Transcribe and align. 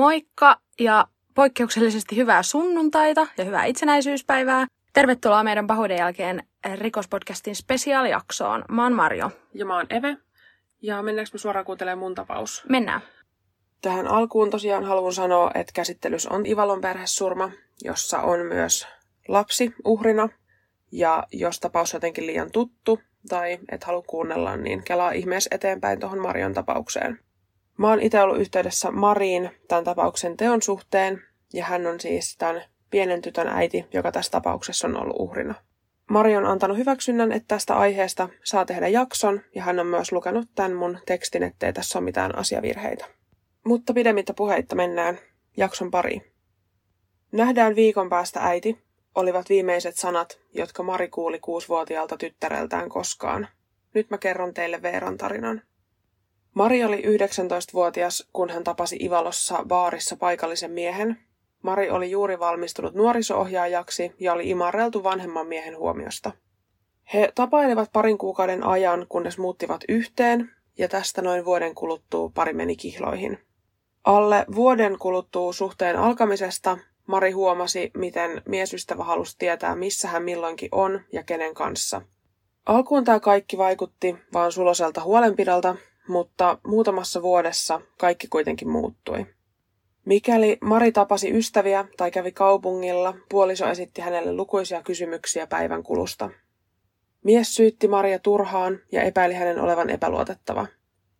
Moikka 0.00 0.56
ja 0.78 1.06
poikkeuksellisesti 1.34 2.16
hyvää 2.16 2.42
sunnuntaita 2.42 3.26
ja 3.36 3.44
hyvää 3.44 3.64
itsenäisyyspäivää. 3.64 4.66
Tervetuloa 4.92 5.42
meidän 5.42 5.66
pahuuden 5.66 5.96
jälkeen 5.96 6.42
rikospodcastin 6.74 7.56
spesiaalijaksoon. 7.56 8.64
Mä 8.68 8.82
oon 8.82 8.92
Marjo. 8.92 9.30
Ja 9.54 9.66
mä 9.66 9.76
oon 9.76 9.86
Eve. 9.90 10.16
Ja 10.82 11.02
mennäänkö 11.02 11.30
me 11.32 11.38
suoraan 11.38 11.66
kuuntelemaan 11.66 11.98
mun 11.98 12.14
tapaus? 12.14 12.64
Mennään. 12.68 13.00
Tähän 13.82 14.06
alkuun 14.06 14.50
tosiaan 14.50 14.84
haluan 14.84 15.12
sanoa, 15.12 15.50
että 15.54 15.72
käsittelys 15.74 16.26
on 16.26 16.46
Ivalon 16.46 16.80
perhesurma, 16.80 17.50
jossa 17.82 18.20
on 18.20 18.40
myös 18.46 18.86
lapsi 19.28 19.74
uhrina. 19.84 20.28
Ja 20.92 21.26
jos 21.32 21.60
tapaus 21.60 21.94
on 21.94 21.96
jotenkin 21.96 22.26
liian 22.26 22.50
tuttu 22.52 23.00
tai 23.28 23.58
et 23.72 23.84
halua 23.84 24.04
kuunnella, 24.06 24.56
niin 24.56 24.84
kelaa 24.84 25.12
ihmeessä 25.12 25.50
eteenpäin 25.52 26.00
tuohon 26.00 26.20
Marion 26.20 26.54
tapaukseen. 26.54 27.18
Mä 27.80 27.88
oon 27.88 28.00
itse 28.00 28.20
ollut 28.20 28.40
yhteydessä 28.40 28.90
Mariin 28.90 29.50
tämän 29.68 29.84
tapauksen 29.84 30.36
teon 30.36 30.62
suhteen, 30.62 31.22
ja 31.52 31.64
hän 31.64 31.86
on 31.86 32.00
siis 32.00 32.36
tämän 32.36 32.62
pienen 32.90 33.22
tytön 33.22 33.48
äiti, 33.48 33.86
joka 33.92 34.12
tässä 34.12 34.30
tapauksessa 34.30 34.88
on 34.88 34.96
ollut 34.96 35.16
uhrina. 35.18 35.54
Mari 36.10 36.36
on 36.36 36.46
antanut 36.46 36.76
hyväksynnän, 36.76 37.32
että 37.32 37.48
tästä 37.48 37.76
aiheesta 37.76 38.28
saa 38.44 38.64
tehdä 38.64 38.88
jakson, 38.88 39.40
ja 39.54 39.62
hän 39.62 39.80
on 39.80 39.86
myös 39.86 40.12
lukenut 40.12 40.48
tämän 40.54 40.72
mun 40.72 40.98
tekstin, 41.06 41.42
ettei 41.42 41.72
tässä 41.72 41.98
ole 41.98 42.04
mitään 42.04 42.38
asiavirheitä. 42.38 43.04
Mutta 43.64 43.94
pidemmittä 43.94 44.34
puheitta 44.34 44.76
mennään 44.76 45.18
jakson 45.56 45.90
pariin. 45.90 46.32
Nähdään 47.32 47.76
viikon 47.76 48.08
päästä 48.08 48.40
äiti, 48.42 48.78
olivat 49.14 49.48
viimeiset 49.48 49.96
sanat, 49.96 50.40
jotka 50.54 50.82
Mari 50.82 51.08
kuuli 51.08 51.38
kuusivuotiaalta 51.38 52.16
tyttäreltään 52.16 52.88
koskaan. 52.88 53.48
Nyt 53.94 54.10
mä 54.10 54.18
kerron 54.18 54.54
teille 54.54 54.82
Veeran 54.82 55.18
tarinan. 55.18 55.62
Mari 56.54 56.84
oli 56.84 57.02
19-vuotias, 57.02 58.28
kun 58.32 58.50
hän 58.50 58.64
tapasi 58.64 58.96
Ivalossa 59.00 59.64
baarissa 59.68 60.16
paikallisen 60.16 60.70
miehen. 60.70 61.18
Mari 61.62 61.90
oli 61.90 62.10
juuri 62.10 62.38
valmistunut 62.38 62.94
nuorisoohjaajaksi 62.94 64.12
ja 64.20 64.32
oli 64.32 64.50
imarreltu 64.50 65.04
vanhemman 65.04 65.46
miehen 65.46 65.76
huomiosta. 65.76 66.32
He 67.14 67.32
tapailivat 67.34 67.90
parin 67.92 68.18
kuukauden 68.18 68.66
ajan, 68.66 69.06
kunnes 69.08 69.38
muuttivat 69.38 69.80
yhteen, 69.88 70.50
ja 70.78 70.88
tästä 70.88 71.22
noin 71.22 71.44
vuoden 71.44 71.74
kuluttua 71.74 72.30
pari 72.34 72.52
meni 72.52 72.76
kihloihin. 72.76 73.38
Alle 74.04 74.44
vuoden 74.54 74.98
kuluttua 74.98 75.52
suhteen 75.52 75.96
alkamisesta 75.96 76.78
Mari 77.06 77.30
huomasi, 77.30 77.90
miten 77.96 78.42
miesystävä 78.48 79.04
halusi 79.04 79.36
tietää, 79.38 79.76
missä 79.76 80.08
hän 80.08 80.22
milloinkin 80.22 80.68
on 80.72 81.00
ja 81.12 81.22
kenen 81.22 81.54
kanssa. 81.54 82.02
Alkuun 82.66 83.04
tämä 83.04 83.20
kaikki 83.20 83.58
vaikutti 83.58 84.16
vaan 84.32 84.52
suloselta 84.52 85.02
huolenpidolta, 85.02 85.76
mutta 86.08 86.58
muutamassa 86.66 87.22
vuodessa 87.22 87.80
kaikki 87.98 88.28
kuitenkin 88.28 88.68
muuttui. 88.68 89.26
Mikäli 90.04 90.58
Mari 90.60 90.92
tapasi 90.92 91.38
ystäviä 91.38 91.84
tai 91.96 92.10
kävi 92.10 92.32
kaupungilla, 92.32 93.14
puoliso 93.28 93.68
esitti 93.68 94.00
hänelle 94.00 94.32
lukuisia 94.32 94.82
kysymyksiä 94.82 95.46
päivän 95.46 95.82
kulusta. 95.82 96.30
Mies 97.24 97.54
syytti 97.54 97.88
Maria 97.88 98.18
turhaan 98.18 98.80
ja 98.92 99.02
epäili 99.02 99.34
hänen 99.34 99.60
olevan 99.60 99.90
epäluotettava. 99.90 100.66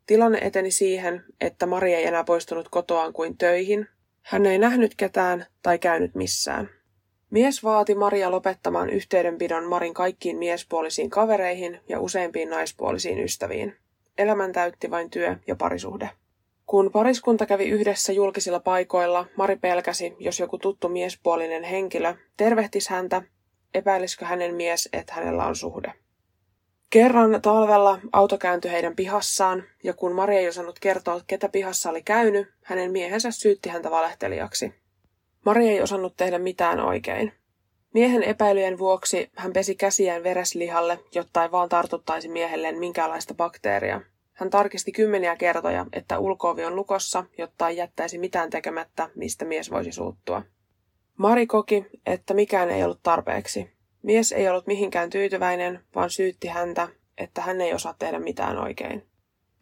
Tilanne 0.06 0.38
eteni 0.38 0.70
siihen, 0.70 1.24
että 1.40 1.66
Maria 1.66 1.98
ei 1.98 2.06
enää 2.06 2.24
poistunut 2.24 2.68
kotoaan 2.68 3.12
kuin 3.12 3.38
töihin. 3.38 3.88
Hän 4.22 4.46
ei 4.46 4.58
nähnyt 4.58 4.94
ketään 4.96 5.46
tai 5.62 5.78
käynyt 5.78 6.14
missään. 6.14 6.70
Mies 7.30 7.64
vaati 7.64 7.94
Maria 7.94 8.30
lopettamaan 8.30 8.90
yhteydenpidon 8.90 9.64
Marin 9.64 9.94
kaikkiin 9.94 10.38
miespuolisiin 10.38 11.10
kavereihin 11.10 11.80
ja 11.88 12.00
useimpiin 12.00 12.50
naispuolisiin 12.50 13.18
ystäviin. 13.18 13.76
Elämän 14.20 14.52
täytti 14.52 14.90
vain 14.90 15.10
työ 15.10 15.36
ja 15.46 15.56
parisuhde. 15.56 16.10
Kun 16.66 16.90
pariskunta 16.90 17.46
kävi 17.46 17.64
yhdessä 17.64 18.12
julkisilla 18.12 18.60
paikoilla, 18.60 19.26
Mari 19.36 19.56
pelkäsi, 19.56 20.16
jos 20.18 20.40
joku 20.40 20.58
tuttu 20.58 20.88
miespuolinen 20.88 21.62
henkilö 21.62 22.14
tervehtisi 22.36 22.90
häntä, 22.90 23.22
epäilisikö 23.74 24.24
hänen 24.24 24.54
mies, 24.54 24.88
että 24.92 25.14
hänellä 25.14 25.46
on 25.46 25.56
suhde. 25.56 25.92
Kerran 26.90 27.42
talvella 27.42 27.98
auto 28.12 28.38
kääntyi 28.38 28.70
heidän 28.70 28.96
pihassaan, 28.96 29.64
ja 29.84 29.94
kun 29.94 30.12
Mari 30.12 30.36
ei 30.36 30.48
osannut 30.48 30.78
kertoa, 30.78 31.20
ketä 31.26 31.48
pihassa 31.48 31.90
oli 31.90 32.02
käynyt, 32.02 32.48
hänen 32.64 32.92
miehensä 32.92 33.30
syytti 33.30 33.68
häntä 33.68 33.90
valehtelijaksi. 33.90 34.74
Mari 35.44 35.68
ei 35.68 35.82
osannut 35.82 36.16
tehdä 36.16 36.38
mitään 36.38 36.80
oikein. 36.80 37.32
Miehen 37.94 38.22
epäilyjen 38.22 38.78
vuoksi 38.78 39.30
hän 39.36 39.52
pesi 39.52 39.74
käsiään 39.74 40.22
vereslihalle, 40.22 40.98
jotta 41.14 41.42
ei 41.42 41.50
vaan 41.50 41.68
tartuttaisi 41.68 42.28
miehelleen 42.28 42.78
minkäänlaista 42.78 43.34
bakteeria. 43.34 44.00
Hän 44.32 44.50
tarkisti 44.50 44.92
kymmeniä 44.92 45.36
kertoja, 45.36 45.86
että 45.92 46.18
ulkoovi 46.18 46.64
on 46.64 46.76
lukossa, 46.76 47.24
jotta 47.38 47.68
ei 47.68 47.76
jättäisi 47.76 48.18
mitään 48.18 48.50
tekemättä, 48.50 49.10
mistä 49.14 49.44
mies 49.44 49.70
voisi 49.70 49.92
suuttua. 49.92 50.42
Mari 51.16 51.46
koki, 51.46 51.86
että 52.06 52.34
mikään 52.34 52.70
ei 52.70 52.84
ollut 52.84 53.00
tarpeeksi. 53.02 53.70
Mies 54.02 54.32
ei 54.32 54.48
ollut 54.48 54.66
mihinkään 54.66 55.10
tyytyväinen, 55.10 55.80
vaan 55.94 56.10
syytti 56.10 56.48
häntä, 56.48 56.88
että 57.18 57.42
hän 57.42 57.60
ei 57.60 57.74
osaa 57.74 57.94
tehdä 57.98 58.18
mitään 58.18 58.58
oikein. 58.58 59.06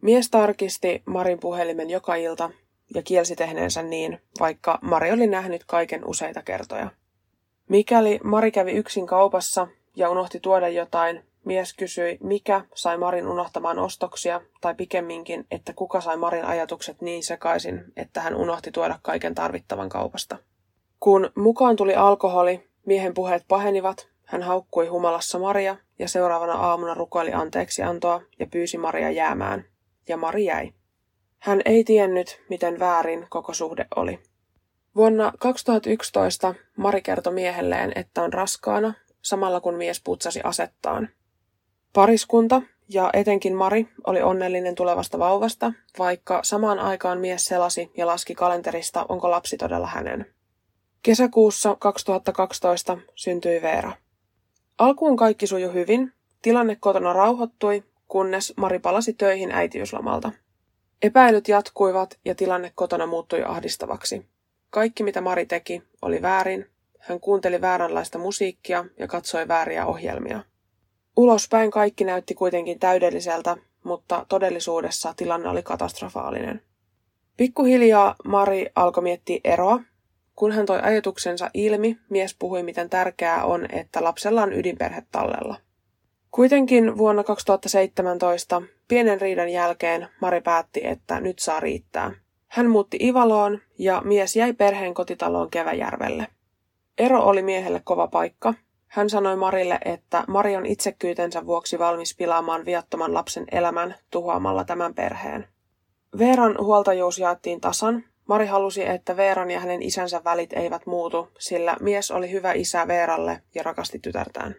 Mies 0.02 0.30
tarkisti 0.30 1.02
Marin 1.06 1.40
puhelimen 1.40 1.90
joka 1.90 2.14
ilta 2.14 2.50
ja 2.94 3.02
kielsi 3.02 3.36
tehneensä 3.36 3.82
niin, 3.82 4.20
vaikka 4.40 4.78
Mari 4.82 5.12
oli 5.12 5.26
nähnyt 5.26 5.64
kaiken 5.64 6.04
useita 6.04 6.42
kertoja. 6.42 6.90
Mikäli 7.68 8.20
Mari 8.24 8.50
kävi 8.50 8.72
yksin 8.72 9.06
kaupassa 9.06 9.68
ja 9.96 10.10
unohti 10.10 10.40
tuoda 10.40 10.68
jotain, 10.68 11.24
mies 11.44 11.74
kysyi, 11.74 12.18
mikä 12.22 12.60
sai 12.74 12.98
Marin 12.98 13.26
unohtamaan 13.26 13.78
ostoksia, 13.78 14.40
tai 14.60 14.74
pikemminkin, 14.74 15.46
että 15.50 15.72
kuka 15.72 16.00
sai 16.00 16.16
Marin 16.16 16.44
ajatukset 16.44 17.02
niin 17.02 17.22
sekaisin, 17.22 17.84
että 17.96 18.20
hän 18.20 18.36
unohti 18.36 18.70
tuoda 18.70 18.98
kaiken 19.02 19.34
tarvittavan 19.34 19.88
kaupasta. 19.88 20.38
Kun 21.00 21.30
mukaan 21.36 21.76
tuli 21.76 21.94
alkoholi, 21.94 22.68
miehen 22.86 23.14
puheet 23.14 23.44
pahenivat, 23.48 24.08
hän 24.24 24.42
haukkui 24.42 24.86
humalassa 24.86 25.38
Maria 25.38 25.76
ja 25.98 26.08
seuraavana 26.08 26.52
aamuna 26.52 26.94
rukoili 26.94 27.32
anteeksi 27.32 27.82
antoa 27.82 28.22
ja 28.38 28.46
pyysi 28.46 28.78
Maria 28.78 29.10
jäämään. 29.10 29.64
Ja 30.08 30.16
Mari 30.16 30.44
jäi. 30.44 30.72
Hän 31.38 31.62
ei 31.64 31.84
tiennyt, 31.84 32.42
miten 32.50 32.78
väärin 32.78 33.26
koko 33.30 33.54
suhde 33.54 33.86
oli. 33.96 34.18
Vuonna 34.98 35.32
2011 35.38 36.54
Mari 36.76 37.02
kertoi 37.02 37.32
miehelleen, 37.32 37.92
että 37.94 38.22
on 38.22 38.32
raskaana, 38.32 38.94
samalla 39.22 39.60
kun 39.60 39.74
mies 39.74 40.00
putsasi 40.04 40.40
asettaan. 40.44 41.08
Pariskunta 41.92 42.62
ja 42.88 43.10
etenkin 43.12 43.54
Mari 43.54 43.88
oli 44.06 44.22
onnellinen 44.22 44.74
tulevasta 44.74 45.18
vauvasta, 45.18 45.72
vaikka 45.98 46.40
samaan 46.42 46.78
aikaan 46.78 47.20
mies 47.20 47.44
selasi 47.44 47.90
ja 47.96 48.06
laski 48.06 48.34
kalenterista, 48.34 49.06
onko 49.08 49.30
lapsi 49.30 49.56
todella 49.56 49.86
hänen. 49.86 50.26
Kesäkuussa 51.02 51.76
2012 51.78 52.98
syntyi 53.14 53.62
Veera. 53.62 53.92
Alkuun 54.78 55.16
kaikki 55.16 55.46
sujui 55.46 55.74
hyvin, 55.74 56.12
tilanne 56.42 56.76
kotona 56.80 57.12
rauhoittui, 57.12 57.84
kunnes 58.08 58.54
Mari 58.56 58.78
palasi 58.78 59.12
töihin 59.12 59.52
äitiyslomalta. 59.52 60.32
Epäilyt 61.02 61.48
jatkuivat 61.48 62.18
ja 62.24 62.34
tilanne 62.34 62.72
kotona 62.74 63.06
muuttui 63.06 63.42
ahdistavaksi. 63.42 64.26
Kaikki 64.70 65.02
mitä 65.02 65.20
Mari 65.20 65.46
teki 65.46 65.82
oli 66.02 66.22
väärin. 66.22 66.66
Hän 66.98 67.20
kuunteli 67.20 67.60
vääränlaista 67.60 68.18
musiikkia 68.18 68.84
ja 68.98 69.08
katsoi 69.08 69.48
vääriä 69.48 69.86
ohjelmia. 69.86 70.40
Ulospäin 71.16 71.70
kaikki 71.70 72.04
näytti 72.04 72.34
kuitenkin 72.34 72.78
täydelliseltä, 72.78 73.56
mutta 73.84 74.26
todellisuudessa 74.28 75.14
tilanne 75.16 75.48
oli 75.48 75.62
katastrofaalinen. 75.62 76.62
Pikkuhiljaa 77.36 78.14
Mari 78.24 78.66
alkoi 78.74 79.02
miettiä 79.02 79.40
eroa. 79.44 79.80
Kun 80.36 80.52
hän 80.52 80.66
toi 80.66 80.80
ajatuksensa 80.82 81.50
ilmi, 81.54 81.98
mies 82.10 82.36
puhui, 82.38 82.62
miten 82.62 82.90
tärkeää 82.90 83.44
on, 83.44 83.66
että 83.74 84.04
lapsella 84.04 84.42
on 84.42 84.52
ydinperhe 84.52 85.02
tallella. 85.12 85.56
Kuitenkin 86.30 86.98
vuonna 86.98 87.24
2017, 87.24 88.62
pienen 88.88 89.20
riidan 89.20 89.48
jälkeen, 89.48 90.08
Mari 90.20 90.40
päätti, 90.40 90.86
että 90.86 91.20
nyt 91.20 91.38
saa 91.38 91.60
riittää. 91.60 92.12
Hän 92.48 92.70
muutti 92.70 92.98
Ivaloon 93.00 93.60
ja 93.78 94.02
mies 94.04 94.36
jäi 94.36 94.52
perheen 94.52 94.94
kotitaloon 94.94 95.50
Keväjärvelle. 95.50 96.26
Ero 96.98 97.20
oli 97.20 97.42
miehelle 97.42 97.80
kova 97.84 98.06
paikka. 98.06 98.54
Hän 98.86 99.10
sanoi 99.10 99.36
Marille, 99.36 99.78
että 99.84 100.24
Mari 100.28 100.56
on 100.56 100.66
itsekyytensä 100.66 101.46
vuoksi 101.46 101.78
valmis 101.78 102.16
pilaamaan 102.16 102.64
viattoman 102.64 103.14
lapsen 103.14 103.44
elämän 103.52 103.94
tuhoamalla 104.10 104.64
tämän 104.64 104.94
perheen. 104.94 105.48
Veeran 106.18 106.56
huoltajuus 106.60 107.18
jaettiin 107.18 107.60
tasan. 107.60 108.04
Mari 108.28 108.46
halusi, 108.46 108.88
että 108.88 109.16
Veeran 109.16 109.50
ja 109.50 109.60
hänen 109.60 109.82
isänsä 109.82 110.20
välit 110.24 110.52
eivät 110.52 110.86
muutu, 110.86 111.28
sillä 111.38 111.76
mies 111.80 112.10
oli 112.10 112.30
hyvä 112.30 112.52
isä 112.52 112.88
Veeralle 112.88 113.42
ja 113.54 113.62
rakasti 113.62 113.98
tytärtään. 113.98 114.54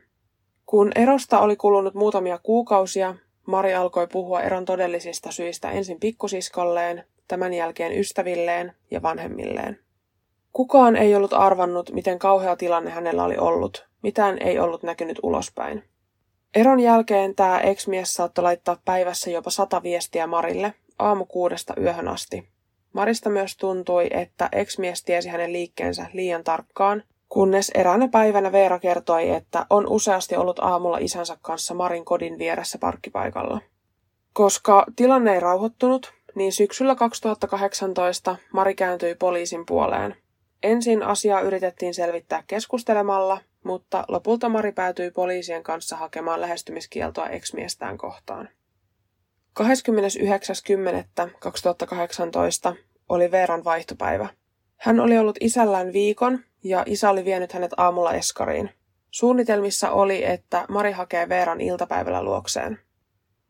Kun 0.66 0.92
erosta 0.96 1.40
oli 1.40 1.56
kulunut 1.56 1.94
muutamia 1.94 2.40
kuukausia, 2.44 3.16
Mari 3.48 3.74
alkoi 3.74 4.08
puhua 4.08 4.42
eron 4.42 4.66
todellisista 4.66 5.32
syistä 5.32 5.72
ensin 5.72 6.00
pikkusiskolleen, 6.00 7.04
tämän 7.30 7.54
jälkeen 7.54 8.00
ystävilleen 8.00 8.74
ja 8.92 9.02
vanhemmilleen. 9.02 9.80
Kukaan 10.54 10.96
ei 10.96 11.16
ollut 11.16 11.34
arvannut, 11.34 11.92
miten 11.94 12.20
kauhea 12.20 12.56
tilanne 12.56 12.92
hänellä 12.92 13.24
oli 13.24 13.38
ollut. 13.38 13.88
Mitään 14.04 14.38
ei 14.42 14.60
ollut 14.60 14.84
näkynyt 14.84 15.20
ulospäin. 15.24 15.84
Eron 16.56 16.80
jälkeen 16.80 17.36
tämä 17.36 17.60
ex-mies 17.60 18.14
saattoi 18.14 18.44
laittaa 18.44 18.78
päivässä 18.86 19.30
jopa 19.30 19.50
sata 19.50 19.84
viestiä 19.84 20.28
Marille 20.28 20.74
aamu 21.00 21.26
kuudesta 21.26 21.74
yöhön 21.82 22.08
asti. 22.08 22.48
Marista 22.94 23.30
myös 23.30 23.58
tuntui, 23.58 24.08
että 24.12 24.50
ex-mies 24.52 25.04
tiesi 25.04 25.30
hänen 25.30 25.54
liikkeensä 25.54 26.06
liian 26.14 26.44
tarkkaan, 26.44 27.04
kunnes 27.30 27.72
eräänä 27.76 28.08
päivänä 28.08 28.52
Veera 28.52 28.80
kertoi, 28.80 29.30
että 29.30 29.66
on 29.70 29.88
useasti 29.90 30.36
ollut 30.36 30.60
aamulla 30.60 30.98
isänsä 30.98 31.38
kanssa 31.42 31.74
Marin 31.74 32.06
kodin 32.06 32.38
vieressä 32.38 32.78
parkkipaikalla. 32.78 33.62
Koska 34.34 34.86
tilanne 34.96 35.34
ei 35.34 35.40
rauhoittunut, 35.40 36.14
niin 36.36 36.54
syksyllä 36.54 36.96
2018 36.96 38.36
Mari 38.54 38.76
kääntyi 38.76 39.16
poliisin 39.16 39.66
puoleen. 39.66 40.16
Ensin 40.64 41.04
asiaa 41.04 41.42
yritettiin 41.42 41.94
selvittää 41.94 42.44
keskustelemalla, 42.48 43.42
mutta 43.64 44.06
lopulta 44.08 44.50
Mari 44.50 44.72
päätyi 44.72 45.12
poliisien 45.12 45.64
kanssa 45.64 45.96
hakemaan 45.96 46.42
lähestymiskieltoa 46.42 47.28
eksmiestään 47.28 47.98
kohtaan. 47.98 48.50
29.10.2018 49.60 49.64
oli 53.10 53.32
Veeran 53.32 53.64
vaihtopäivä. 53.64 54.30
Hän 54.78 55.00
oli 55.00 55.18
ollut 55.18 55.38
isällään 55.40 55.94
viikon 55.94 56.40
ja 56.64 56.84
isä 56.86 57.10
oli 57.10 57.26
vienyt 57.26 57.54
hänet 57.54 57.72
aamulla 57.78 58.14
eskariin. 58.14 58.70
Suunnitelmissa 59.12 59.92
oli, 59.92 60.26
että 60.26 60.66
Mari 60.70 60.92
hakee 60.92 61.30
Veeran 61.30 61.62
iltapäivällä 61.62 62.24
luokseen. 62.24 62.80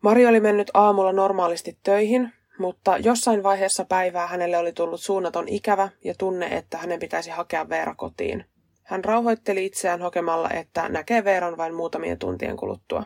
Mari 0.01 0.27
oli 0.27 0.39
mennyt 0.39 0.71
aamulla 0.73 1.13
normaalisti 1.13 1.77
töihin, 1.83 2.33
mutta 2.59 2.97
jossain 2.97 3.43
vaiheessa 3.43 3.85
päivää 3.85 4.27
hänelle 4.27 4.57
oli 4.57 4.73
tullut 4.73 5.01
suunnaton 5.01 5.47
ikävä 5.47 5.89
ja 6.03 6.13
tunne, 6.17 6.45
että 6.45 6.77
hänen 6.77 6.99
pitäisi 6.99 7.29
hakea 7.29 7.69
Veera 7.69 7.95
kotiin. 7.95 8.45
Hän 8.83 9.05
rauhoitteli 9.05 9.65
itseään 9.65 10.01
hokemalla, 10.01 10.49
että 10.49 10.89
näkee 10.89 11.23
Veeran 11.23 11.57
vain 11.57 11.73
muutamien 11.73 12.19
tuntien 12.19 12.57
kuluttua. 12.57 13.03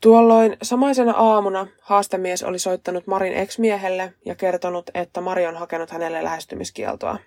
Tuolloin 0.00 0.56
samaisena 0.62 1.12
aamuna 1.12 1.66
haastemies 1.80 2.42
oli 2.42 2.58
soittanut 2.58 3.06
Marin 3.06 3.32
ex-miehelle 3.32 4.12
ja 4.24 4.34
kertonut, 4.34 4.90
että 4.94 5.20
Mari 5.20 5.46
on 5.46 5.56
hakenut 5.56 5.90
hänelle 5.90 6.24
lähestymiskieltoa. 6.24 7.18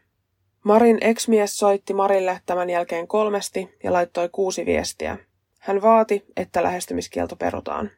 Marin 0.64 0.98
ex-mies 1.02 1.58
soitti 1.58 1.94
Marille 1.94 2.42
tämän 2.46 2.70
jälkeen 2.70 3.08
kolmesti 3.08 3.78
ja 3.84 3.94
laittoi 3.94 4.30
kuusi 4.32 4.66
viestiä. 4.66 5.18
Hän 5.60 5.82
vaati, 5.82 6.26
että 6.38 6.64
lähestymiskielto 6.64 7.36
perutaan. 7.36 7.92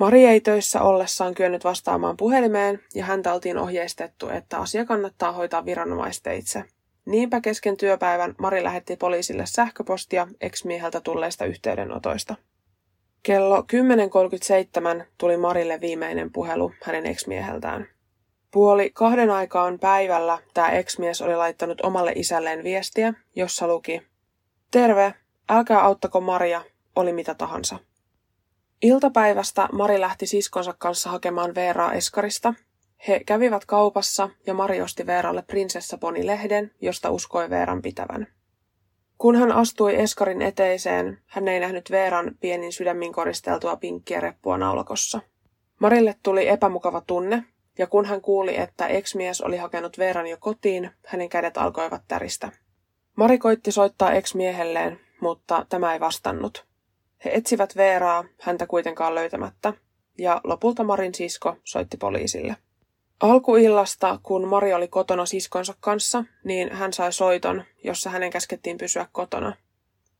Mari 0.00 0.26
ei 0.26 0.40
töissä 0.40 0.82
ollessaan 0.82 1.34
kyennyt 1.34 1.64
vastaamaan 1.64 2.16
puhelimeen 2.16 2.80
ja 2.94 3.04
häntä 3.04 3.34
oltiin 3.34 3.58
ohjeistettu, 3.58 4.28
että 4.28 4.58
asia 4.58 4.84
kannattaa 4.84 5.32
hoitaa 5.32 5.64
viranomaisteitse. 5.64 6.64
Niinpä 7.04 7.40
kesken 7.40 7.76
työpäivän 7.76 8.34
Mari 8.38 8.64
lähetti 8.64 8.96
poliisille 8.96 9.46
sähköpostia 9.46 10.28
ex-mieheltä 10.40 11.00
tulleista 11.00 11.44
yhteydenotoista. 11.44 12.34
Kello 13.22 13.60
10.37 15.00 15.04
tuli 15.18 15.36
Marille 15.36 15.80
viimeinen 15.80 16.32
puhelu 16.32 16.72
hänen 16.84 17.06
ex-mieheltään. 17.06 17.86
Puoli 18.50 18.90
kahden 18.94 19.30
aikaan 19.30 19.78
päivällä 19.78 20.38
tämä 20.54 20.70
ex-mies 20.70 21.22
oli 21.22 21.36
laittanut 21.36 21.80
omalle 21.80 22.12
isälleen 22.16 22.64
viestiä, 22.64 23.14
jossa 23.36 23.68
luki 23.68 24.02
Terve, 24.70 25.14
älkää 25.48 25.80
auttako 25.80 26.20
Maria, 26.20 26.62
oli 26.96 27.12
mitä 27.12 27.34
tahansa. 27.34 27.89
Iltapäivästä 28.82 29.68
Mari 29.72 30.00
lähti 30.00 30.26
siskonsa 30.26 30.74
kanssa 30.78 31.10
hakemaan 31.10 31.54
Veeraa 31.54 31.92
Eskarista. 31.92 32.54
He 33.08 33.20
kävivät 33.26 33.64
kaupassa 33.64 34.30
ja 34.46 34.54
Mari 34.54 34.82
osti 34.82 35.06
Veeralle 35.06 35.42
Prinsessa 35.42 35.98
Poni-lehden, 35.98 36.70
josta 36.80 37.10
uskoi 37.10 37.50
Veeran 37.50 37.82
pitävän. 37.82 38.26
Kun 39.18 39.36
hän 39.36 39.52
astui 39.52 40.00
Eskarin 40.00 40.42
eteiseen, 40.42 41.18
hän 41.26 41.48
ei 41.48 41.60
nähnyt 41.60 41.90
Veeran 41.90 42.34
pienin 42.40 42.72
sydämin 42.72 43.12
koristeltua 43.12 43.76
pinkkiä 43.76 44.20
reppua 44.20 44.58
naulakossa. 44.58 45.20
Marille 45.78 46.14
tuli 46.22 46.48
epämukava 46.48 47.00
tunne, 47.00 47.44
ja 47.78 47.86
kun 47.86 48.04
hän 48.04 48.20
kuuli, 48.20 48.56
että 48.56 48.86
ex-mies 48.86 49.40
oli 49.40 49.56
hakenut 49.56 49.98
Veeran 49.98 50.26
jo 50.26 50.36
kotiin, 50.40 50.90
hänen 51.06 51.28
kädet 51.28 51.58
alkoivat 51.58 52.02
täristä. 52.08 52.52
Mari 53.16 53.38
koitti 53.38 53.72
soittaa 53.72 54.12
ex-miehelleen, 54.12 55.00
mutta 55.20 55.66
tämä 55.68 55.92
ei 55.92 56.00
vastannut. 56.00 56.69
He 57.24 57.30
etsivät 57.34 57.76
Veeraa, 57.76 58.24
häntä 58.40 58.66
kuitenkaan 58.66 59.14
löytämättä, 59.14 59.72
ja 60.18 60.40
lopulta 60.44 60.84
Marin 60.84 61.14
sisko 61.14 61.56
soitti 61.64 61.96
poliisille. 61.96 62.56
Alkuillasta, 63.20 64.18
kun 64.22 64.48
Mari 64.48 64.74
oli 64.74 64.88
kotona 64.88 65.26
siskonsa 65.26 65.74
kanssa, 65.80 66.24
niin 66.44 66.72
hän 66.72 66.92
sai 66.92 67.12
soiton, 67.12 67.64
jossa 67.84 68.10
hänen 68.10 68.30
käskettiin 68.30 68.78
pysyä 68.78 69.06
kotona. 69.12 69.56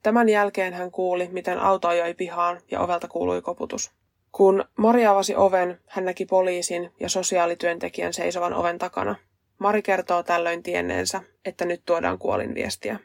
Tämän 0.02 0.28
jälkeen 0.28 0.74
hän 0.74 0.90
kuuli, 0.90 1.28
miten 1.32 1.58
auto 1.58 1.88
ajoi 1.88 2.14
pihaan 2.14 2.60
ja 2.70 2.80
ovelta 2.80 3.08
kuului 3.08 3.42
koputus. 3.42 3.90
Kun 4.32 4.64
Mari 4.76 5.06
avasi 5.06 5.36
oven, 5.36 5.80
hän 5.86 6.04
näki 6.04 6.26
poliisin 6.26 6.92
ja 7.00 7.08
sosiaalityöntekijän 7.08 8.14
seisovan 8.14 8.54
oven 8.54 8.78
takana. 8.78 9.14
Mari 9.58 9.82
kertoo 9.82 10.22
tällöin 10.22 10.62
tienneensä, 10.62 11.22
että 11.44 11.64
nyt 11.64 11.82
tuodaan 11.86 12.18
kuolinviestiä. 12.18 12.98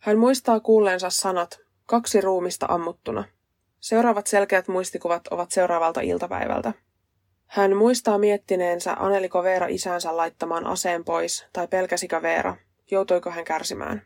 Hän 0.00 0.18
muistaa 0.18 0.60
kuulleensa 0.60 1.10
sanat, 1.10 1.60
kaksi 1.86 2.20
ruumista 2.20 2.66
ammuttuna. 2.68 3.24
Seuraavat 3.80 4.26
selkeät 4.26 4.68
muistikuvat 4.68 5.28
ovat 5.28 5.50
seuraavalta 5.50 6.00
iltapäivältä. 6.00 6.72
Hän 7.46 7.76
muistaa 7.76 8.18
miettineensä, 8.18 8.92
aneliko 8.98 9.42
Veera 9.42 9.66
isänsä 9.66 10.16
laittamaan 10.16 10.66
aseen 10.66 11.04
pois, 11.04 11.46
tai 11.52 11.68
pelkäsikö 11.68 12.22
Veera, 12.22 12.56
joutuiko 12.90 13.30
hän 13.30 13.44
kärsimään. 13.44 14.02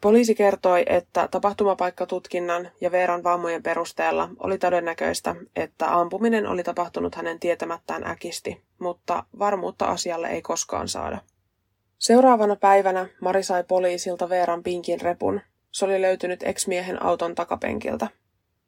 Poliisi 0.00 0.34
kertoi, 0.34 0.82
että 0.86 1.28
tapahtumapaikkatutkinnan 1.30 2.70
ja 2.80 2.92
Veeran 2.92 3.24
vammojen 3.24 3.62
perusteella 3.62 4.28
oli 4.38 4.58
todennäköistä, 4.58 5.36
että 5.56 5.98
ampuminen 5.98 6.46
oli 6.46 6.62
tapahtunut 6.62 7.14
hänen 7.14 7.40
tietämättään 7.40 8.06
äkisti, 8.06 8.62
mutta 8.78 9.24
varmuutta 9.38 9.84
asialle 9.86 10.28
ei 10.28 10.42
koskaan 10.42 10.88
saada. 10.88 11.18
Seuraavana 11.98 12.56
päivänä 12.56 13.06
Mari 13.20 13.42
sai 13.42 13.64
poliisilta 13.64 14.28
Veeran 14.28 14.62
pinkin 14.62 15.00
repun. 15.00 15.40
Se 15.74 15.84
oli 15.84 16.00
löytynyt 16.00 16.42
ex-miehen 16.42 17.02
auton 17.02 17.34
takapenkiltä. 17.34 18.08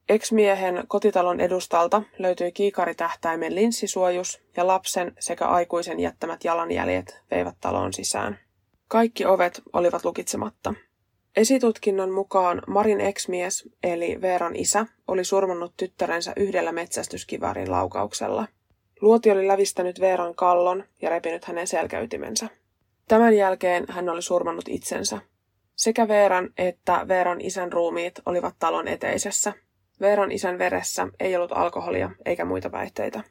Ex-miehen 0.08 0.85
kotitalon 0.88 1.41
edustalta 1.41 2.03
löytyi 2.19 2.53
kiikaritähtäimen 2.53 3.55
linssisuojus 3.55 4.41
ja 4.56 4.67
lapsen 4.67 5.13
sekä 5.19 5.46
aikuisen 5.46 6.01
jättämät 6.01 6.44
jalanjäljet 6.44 7.20
veivät 7.31 7.55
taloon 7.60 7.93
sisään. 7.93 8.39
Kaikki 8.89 9.27
ovet 9.27 9.63
olivat 9.72 10.05
lukitsematta. 10.05 10.75
Esitutkinnon 11.36 12.10
mukaan 12.10 12.63
Marin 12.67 13.01
ex-mies, 13.01 13.69
eli 13.82 14.20
Veeran 14.20 14.56
isä, 14.56 14.86
oli 15.08 15.25
surmannut 15.25 15.72
tyttärensä 15.77 16.32
yhdellä 16.36 16.72
metsästyskiväärin 16.72 17.70
laukauksella. 17.70 18.48
Luoti 19.01 19.31
oli 19.31 19.48
lävistänyt 19.48 20.01
Veeran 20.01 20.34
kallon 20.34 20.84
ja 21.03 21.10
repinyt 21.10 21.44
hänen 21.44 21.67
selkäytimensä. 21.67 22.48
Tämän 23.08 23.36
jälkeen 23.36 23.84
hän 23.89 24.08
oli 24.08 24.22
surmannut 24.22 24.69
itsensä. 24.69 25.20
Sekä 25.77 26.09
Veeran 26.09 26.51
että 26.59 27.09
Veeran 27.09 27.41
isän 27.41 27.73
ruumiit 27.73 28.15
olivat 28.27 28.55
talon 28.59 28.89
eteisessä– 28.89 29.53
Veeran 30.01 30.33
isän 30.33 30.59
veressä 30.59 31.09
ei 31.21 31.37
ollut 31.37 31.53
alkoholia 31.53 32.11
eikä 32.25 32.45
muita 32.45 32.71
päihteitä. 32.71 33.25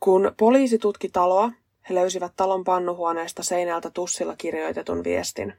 Kun 0.00 0.34
poliisi 0.36 0.78
tutki 0.78 1.08
taloa, 1.08 1.50
he 1.88 1.94
löysivät 1.94 2.32
talon 2.36 2.64
pannuhuoneesta 2.64 3.42
seinältä 3.42 3.90
tussilla 3.90 4.36
kirjoitetun 4.36 5.04
viestin. 5.04 5.54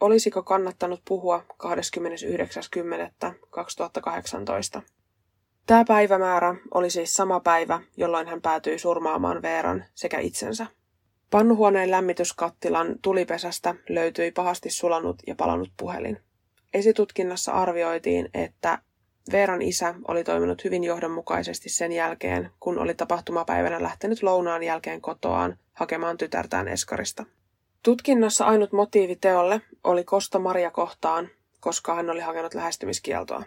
Olisiko 0.00 0.42
kannattanut 0.42 1.02
puhua 1.08 1.44
29.10.2018? 4.78 4.82
Tämä 5.66 5.84
päivämäärä 5.84 6.54
oli 6.74 6.90
siis 6.90 7.14
sama 7.14 7.40
päivä, 7.40 7.80
jolloin 7.96 8.26
hän 8.26 8.42
päätyi 8.42 8.78
surmaamaan 8.78 9.42
Veeran 9.42 9.84
sekä 9.94 10.18
itsensä. 10.18 10.66
Pannuhuoneen 11.30 11.90
lämmityskattilan 11.90 12.94
tulipesästä 13.02 13.74
löytyi 13.88 14.30
pahasti 14.30 14.70
sulanut 14.70 15.16
ja 15.26 15.34
palanut 15.34 15.72
puhelin. 15.76 16.18
Esitutkinnassa 16.74 17.52
arvioitiin, 17.52 18.28
että 18.34 18.78
Veeran 19.32 19.62
isä 19.62 19.94
oli 20.08 20.24
toiminut 20.24 20.64
hyvin 20.64 20.84
johdonmukaisesti 20.84 21.68
sen 21.68 21.92
jälkeen, 21.92 22.50
kun 22.60 22.78
oli 22.78 22.94
tapahtumapäivänä 22.94 23.82
lähtenyt 23.82 24.22
lounaan 24.22 24.62
jälkeen 24.62 25.00
kotoaan 25.00 25.58
hakemaan 25.72 26.16
tytärtään 26.16 26.68
Eskarista. 26.68 27.24
Tutkinnassa 27.82 28.44
ainut 28.46 28.72
motiivi 28.72 29.16
teolle 29.16 29.60
oli 29.84 30.04
kosto 30.04 30.38
Maria 30.38 30.70
kohtaan, 30.70 31.28
koska 31.60 31.94
hän 31.94 32.10
oli 32.10 32.20
hakenut 32.20 32.54
lähestymiskieltoa. 32.54 33.42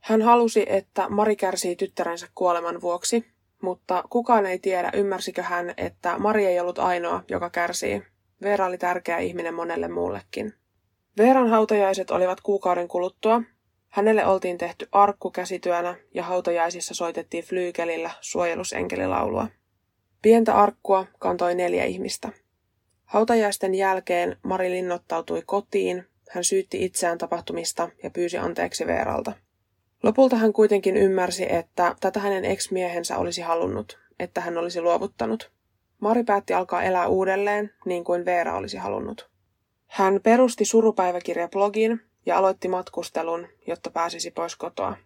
Hän 0.00 0.22
halusi, 0.22 0.66
että 0.68 1.08
Mari 1.08 1.36
kärsii 1.36 1.76
tyttärensä 1.76 2.28
kuoleman 2.34 2.80
vuoksi, 2.80 3.35
mutta 3.66 4.04
kukaan 4.10 4.46
ei 4.46 4.58
tiedä, 4.58 4.90
ymmärsikö 4.94 5.42
hän, 5.42 5.74
että 5.76 6.18
Mari 6.18 6.46
ei 6.46 6.60
ollut 6.60 6.78
ainoa, 6.78 7.22
joka 7.28 7.50
kärsii. 7.50 8.02
Veera 8.42 8.66
oli 8.66 8.78
tärkeä 8.78 9.18
ihminen 9.18 9.54
monelle 9.54 9.88
muullekin. 9.88 10.54
Veeran 11.18 11.48
hautajaiset 11.48 12.10
olivat 12.10 12.40
kuukauden 12.40 12.88
kuluttua, 12.88 13.42
Hänelle 13.96 14.26
oltiin 14.26 14.58
tehty 14.58 14.88
arkku 14.92 15.30
käsityönä 15.30 15.96
ja 16.14 16.22
hautajaisissa 16.22 16.94
soitettiin 16.94 17.44
flyykelillä 17.44 18.10
suojelusenkelilaulua. 18.20 19.48
Pientä 20.22 20.54
arkkua 20.54 21.06
kantoi 21.18 21.54
neljä 21.54 21.84
ihmistä. 21.84 22.32
Hautajaisten 23.04 23.74
jälkeen 23.74 24.36
Mari 24.42 24.70
linnoittautui 24.70 25.42
kotiin, 25.46 26.04
hän 26.30 26.44
syytti 26.44 26.84
itseään 26.84 27.18
tapahtumista 27.18 27.88
ja 28.02 28.10
pyysi 28.10 28.38
anteeksi 28.38 28.86
Veeralta. 28.86 29.32
Lopulta 30.06 30.36
hän 30.36 30.52
kuitenkin 30.52 30.96
ymmärsi, 30.96 31.52
että 31.52 31.96
tätä 32.00 32.20
hänen 32.20 32.44
ex-miehensä 32.44 33.18
olisi 33.18 33.42
halunnut, 33.42 33.98
että 34.18 34.40
hän 34.40 34.58
olisi 34.58 34.80
luovuttanut. 34.80 35.50
Mari 36.00 36.24
päätti 36.24 36.54
alkaa 36.54 36.82
elää 36.82 37.06
uudelleen, 37.06 37.70
niin 37.84 38.04
kuin 38.04 38.24
Veera 38.24 38.56
olisi 38.56 38.76
halunnut. 38.76 39.30
Hän 39.86 40.20
perusti 40.22 40.64
surupäiväkirjablogin 40.64 42.00
ja 42.26 42.38
aloitti 42.38 42.68
matkustelun, 42.68 43.48
jotta 43.66 43.90
pääsisi 43.90 44.30
pois 44.30 44.56
kotoa. 44.56 44.96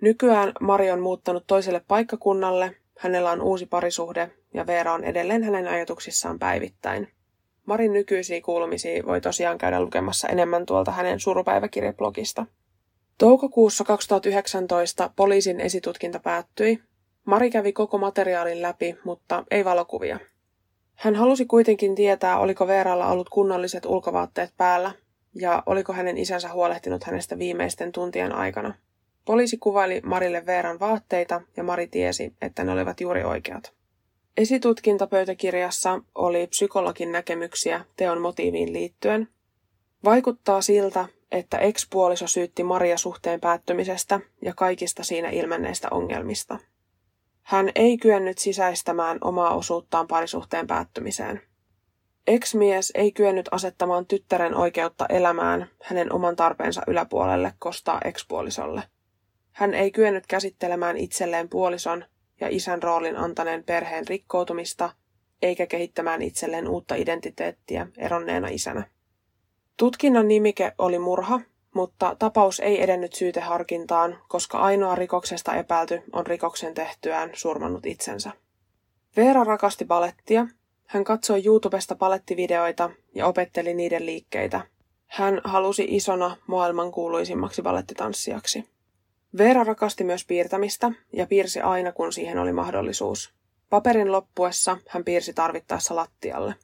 Nykyään 0.00 0.52
Mari 0.60 0.90
on 0.90 1.00
muuttanut 1.00 1.44
toiselle 1.46 1.82
paikkakunnalle, 1.88 2.76
hänellä 2.98 3.30
on 3.30 3.42
uusi 3.42 3.66
parisuhde 3.66 4.30
ja 4.54 4.66
Veera 4.66 4.92
on 4.92 5.04
edelleen 5.04 5.42
hänen 5.42 5.68
ajatuksissaan 5.68 6.38
päivittäin. 6.38 7.08
Marin 7.66 7.92
nykyisiä 7.92 8.40
kuulumisia 8.40 9.06
voi 9.06 9.20
tosiaan 9.20 9.58
käydä 9.58 9.80
lukemassa 9.80 10.28
enemmän 10.28 10.66
tuolta 10.66 10.90
hänen 10.90 11.20
surupäiväkirjablogista. 11.20 12.46
Toukokuussa 13.18 13.84
2019 13.84 15.10
poliisin 15.16 15.60
esitutkinta 15.60 16.18
päättyi. 16.18 16.82
Mari 17.24 17.50
kävi 17.50 17.72
koko 17.72 17.98
materiaalin 17.98 18.62
läpi, 18.62 18.96
mutta 19.04 19.44
ei 19.50 19.64
valokuvia. 19.64 20.18
Hän 20.94 21.14
halusi 21.14 21.46
kuitenkin 21.46 21.94
tietää, 21.94 22.38
oliko 22.38 22.66
Veeralla 22.66 23.06
ollut 23.06 23.28
kunnolliset 23.28 23.86
ulkovaatteet 23.86 24.50
päällä 24.56 24.92
ja 25.34 25.62
oliko 25.66 25.92
hänen 25.92 26.18
isänsä 26.18 26.52
huolehtinut 26.52 27.04
hänestä 27.04 27.38
viimeisten 27.38 27.92
tuntien 27.92 28.32
aikana. 28.32 28.74
Poliisi 29.24 29.56
kuvaili 29.56 30.00
Marille 30.04 30.46
Veeran 30.46 30.80
vaatteita 30.80 31.40
ja 31.56 31.62
Mari 31.62 31.86
tiesi, 31.86 32.32
että 32.42 32.64
ne 32.64 32.72
olivat 32.72 33.00
juuri 33.00 33.24
oikeat. 33.24 33.72
Esitutkintapöytäkirjassa 34.36 36.00
oli 36.14 36.46
psykologin 36.46 37.12
näkemyksiä 37.12 37.84
teon 37.96 38.20
motiiviin 38.20 38.72
liittyen. 38.72 39.28
Vaikuttaa 40.04 40.60
siltä, 40.60 41.08
että 41.32 41.58
ekspuoliso 41.58 42.26
syytti 42.26 42.64
Maria 42.64 42.98
suhteen 42.98 43.40
päättymisestä 43.40 44.20
ja 44.42 44.54
kaikista 44.54 45.04
siinä 45.04 45.30
ilmenneistä 45.30 45.88
ongelmista. 45.90 46.58
Hän 47.42 47.70
ei 47.74 47.98
kyennyt 47.98 48.38
sisäistämään 48.38 49.18
omaa 49.20 49.54
osuuttaan 49.54 50.06
parisuhteen 50.06 50.66
päättymiseen. 50.66 51.42
Eksmies 52.26 52.92
ei 52.94 53.12
kyennyt 53.12 53.48
asettamaan 53.50 54.06
tyttären 54.06 54.54
oikeutta 54.54 55.06
elämään 55.08 55.70
hänen 55.82 56.12
oman 56.12 56.36
tarpeensa 56.36 56.82
yläpuolelle 56.86 57.52
kostaa 57.58 58.00
ekspuolisolle. 58.04 58.82
Hän 59.52 59.74
ei 59.74 59.90
kyennyt 59.90 60.26
käsittelemään 60.26 60.96
itselleen 60.96 61.48
puolison 61.48 62.04
ja 62.40 62.48
isän 62.50 62.82
roolin 62.82 63.16
antaneen 63.16 63.64
perheen 63.64 64.08
rikkoutumista, 64.08 64.90
eikä 65.42 65.66
kehittämään 65.66 66.22
itselleen 66.22 66.68
uutta 66.68 66.94
identiteettiä 66.94 67.86
eronneena 67.96 68.48
isänä. 68.48 68.97
Tutkinnan 69.78 70.28
nimike 70.28 70.72
oli 70.78 70.98
murha, 70.98 71.40
mutta 71.74 72.16
tapaus 72.18 72.60
ei 72.60 72.82
edennyt 72.82 73.12
syyteharkintaan, 73.12 74.18
koska 74.28 74.58
ainoa 74.58 74.94
rikoksesta 74.94 75.54
epäilty 75.54 76.02
on 76.12 76.26
rikoksen 76.26 76.74
tehtyään 76.74 77.30
surmannut 77.34 77.86
itsensä. 77.86 78.30
Veera 79.16 79.44
rakasti 79.44 79.84
balettia. 79.84 80.46
Hän 80.86 81.04
katsoi 81.04 81.42
YouTubesta 81.46 81.94
palettivideoita 81.94 82.90
ja 83.14 83.26
opetteli 83.26 83.74
niiden 83.74 84.06
liikkeitä. 84.06 84.60
Hän 85.06 85.40
halusi 85.44 85.86
isona 85.88 86.36
maailmankuuluisimmaksi 86.46 87.62
balettitanssijaksi. 87.62 88.64
Veera 89.38 89.64
rakasti 89.64 90.04
myös 90.04 90.24
piirtämistä 90.24 90.92
ja 91.12 91.26
piirsi 91.26 91.60
aina, 91.60 91.92
kun 91.92 92.12
siihen 92.12 92.38
oli 92.38 92.52
mahdollisuus. 92.52 93.34
Paperin 93.70 94.12
loppuessa 94.12 94.78
hän 94.88 95.04
piirsi 95.04 95.32
tarvittaessa 95.34 95.96
lattialle. 95.96 96.54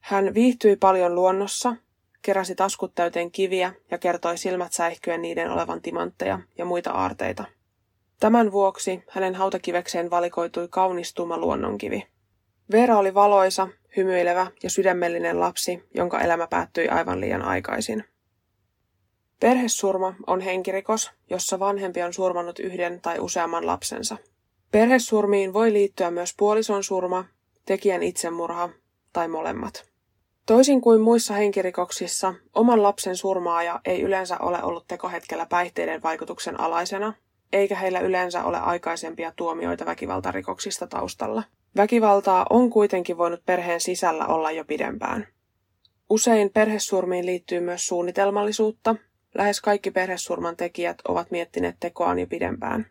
Hän 0.00 0.34
viihtyi 0.34 0.76
paljon 0.76 1.14
luonnossa, 1.14 1.76
keräsi 2.22 2.54
taskut 2.54 2.94
täyteen 2.94 3.30
kiviä 3.30 3.72
ja 3.90 3.98
kertoi 3.98 4.38
silmät 4.38 4.72
säihkyen 4.72 5.22
niiden 5.22 5.50
olevan 5.50 5.82
timantteja 5.82 6.38
ja 6.58 6.64
muita 6.64 6.90
aarteita. 6.90 7.44
Tämän 8.20 8.52
vuoksi 8.52 9.02
hänen 9.08 9.34
hautakivekseen 9.34 10.10
valikoitui 10.10 10.68
kaunis 10.70 11.14
tumma 11.14 11.38
luonnonkivi. 11.38 12.06
Veera 12.72 12.98
oli 12.98 13.14
valoisa, 13.14 13.68
hymyilevä 13.96 14.46
ja 14.62 14.70
sydämellinen 14.70 15.40
lapsi, 15.40 15.84
jonka 15.94 16.20
elämä 16.20 16.46
päättyi 16.46 16.88
aivan 16.88 17.20
liian 17.20 17.42
aikaisin. 17.42 18.04
Perhesurma 19.40 20.14
on 20.26 20.40
henkirikos, 20.40 21.10
jossa 21.30 21.58
vanhempi 21.58 22.02
on 22.02 22.12
surmannut 22.12 22.58
yhden 22.58 23.00
tai 23.00 23.18
useamman 23.18 23.66
lapsensa. 23.66 24.16
Perhesurmiin 24.70 25.52
voi 25.52 25.72
liittyä 25.72 26.10
myös 26.10 26.34
puolison 26.36 26.84
surma, 26.84 27.24
tekijän 27.66 28.02
itsemurha 28.02 28.68
tai 29.12 29.28
molemmat. 29.28 29.89
Toisin 30.46 30.80
kuin 30.80 31.00
muissa 31.00 31.34
henkirikoksissa, 31.34 32.34
oman 32.54 32.82
lapsen 32.82 33.16
surmaaja 33.16 33.80
ei 33.84 34.02
yleensä 34.02 34.38
ole 34.38 34.62
ollut 34.62 34.84
tekohetkellä 34.88 35.46
päihteiden 35.46 36.02
vaikutuksen 36.02 36.60
alaisena, 36.60 37.12
eikä 37.52 37.76
heillä 37.76 38.00
yleensä 38.00 38.44
ole 38.44 38.58
aikaisempia 38.58 39.32
tuomioita 39.36 39.86
väkivaltarikoksista 39.86 40.86
taustalla. 40.86 41.42
Väkivaltaa 41.76 42.46
on 42.50 42.70
kuitenkin 42.70 43.18
voinut 43.18 43.40
perheen 43.46 43.80
sisällä 43.80 44.26
olla 44.26 44.50
jo 44.50 44.64
pidempään. 44.64 45.26
Usein 46.10 46.50
perhesurmiin 46.50 47.26
liittyy 47.26 47.60
myös 47.60 47.86
suunnitelmallisuutta, 47.86 48.96
Lähes 49.34 49.60
kaikki 49.60 49.90
perhesurman 49.90 50.56
tekijät 50.56 50.98
ovat 51.08 51.30
miettineet 51.30 51.76
tekoaan 51.80 52.18
jo 52.18 52.26
pidempään. 52.26 52.86